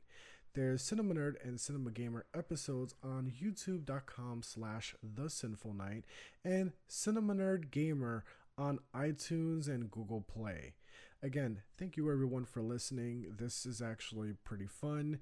There's 0.55 0.83
Cinema 0.83 1.15
Nerd 1.15 1.35
and 1.45 1.61
Cinema 1.61 1.91
Gamer 1.91 2.25
episodes 2.35 2.95
on 3.03 3.33
YouTube.com 3.41 4.43
slash 4.43 4.95
The 5.03 5.29
Sinful 5.29 5.75
Night 5.75 6.05
and 6.45 6.73
Cinema 6.89 7.35
Nerd 7.35 7.71
Gamer 7.71 8.25
on 8.57 8.81
iTunes 8.95 9.69
and 9.69 9.91
Google 9.91 10.23
Play. 10.23 10.75
Again, 11.23 11.61
thank 11.79 11.97
you 11.97 12.11
everyone 12.11 12.45
for 12.45 12.63
listening. 12.63 13.35
This 13.39 13.67
is 13.67 13.83
actually 13.83 14.35
pretty 14.43 14.67
fun 14.67 15.19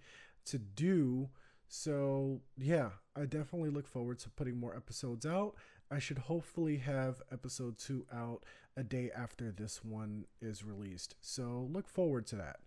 to 0.47 0.59
do. 0.59 1.29
So, 1.68 2.41
yeah, 2.57 2.91
I 3.16 3.22
definitely 3.22 3.70
look 3.70 3.89
forward 3.89 4.20
to 4.20 4.31
putting 4.31 4.59
more 4.59 4.77
episodes 4.77 5.27
out. 5.27 5.55
I 5.91 5.99
should 5.99 6.18
hopefully 6.18 6.79
have 6.79 7.20
episode 7.33 7.79
2 7.79 8.07
out 8.14 8.45
a 8.77 8.85
day 8.85 9.11
after 9.16 9.51
this 9.51 9.85
one 9.85 10.27
is 10.41 10.64
released. 10.64 11.16
So, 11.20 11.68
look 11.70 11.89
forward 11.89 12.27
to 12.29 12.37
that. 12.37 12.61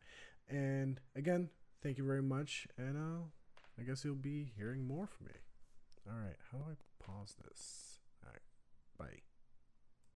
And 0.49 0.99
again, 1.15 1.49
thank 1.81 1.97
you 1.97 2.05
very 2.05 2.21
much. 2.21 2.67
And 2.77 2.97
uh, 2.97 3.23
I 3.79 3.83
guess 3.83 4.03
you'll 4.03 4.15
be 4.15 4.51
hearing 4.57 4.87
more 4.87 5.07
from 5.07 5.27
me. 5.27 5.33
All 6.07 6.17
right, 6.17 6.37
how 6.51 6.57
do 6.57 6.63
I 6.71 7.03
pause 7.03 7.35
this? 7.43 7.99
All 8.23 8.31
right, 8.31 8.41
bye. 8.97 9.28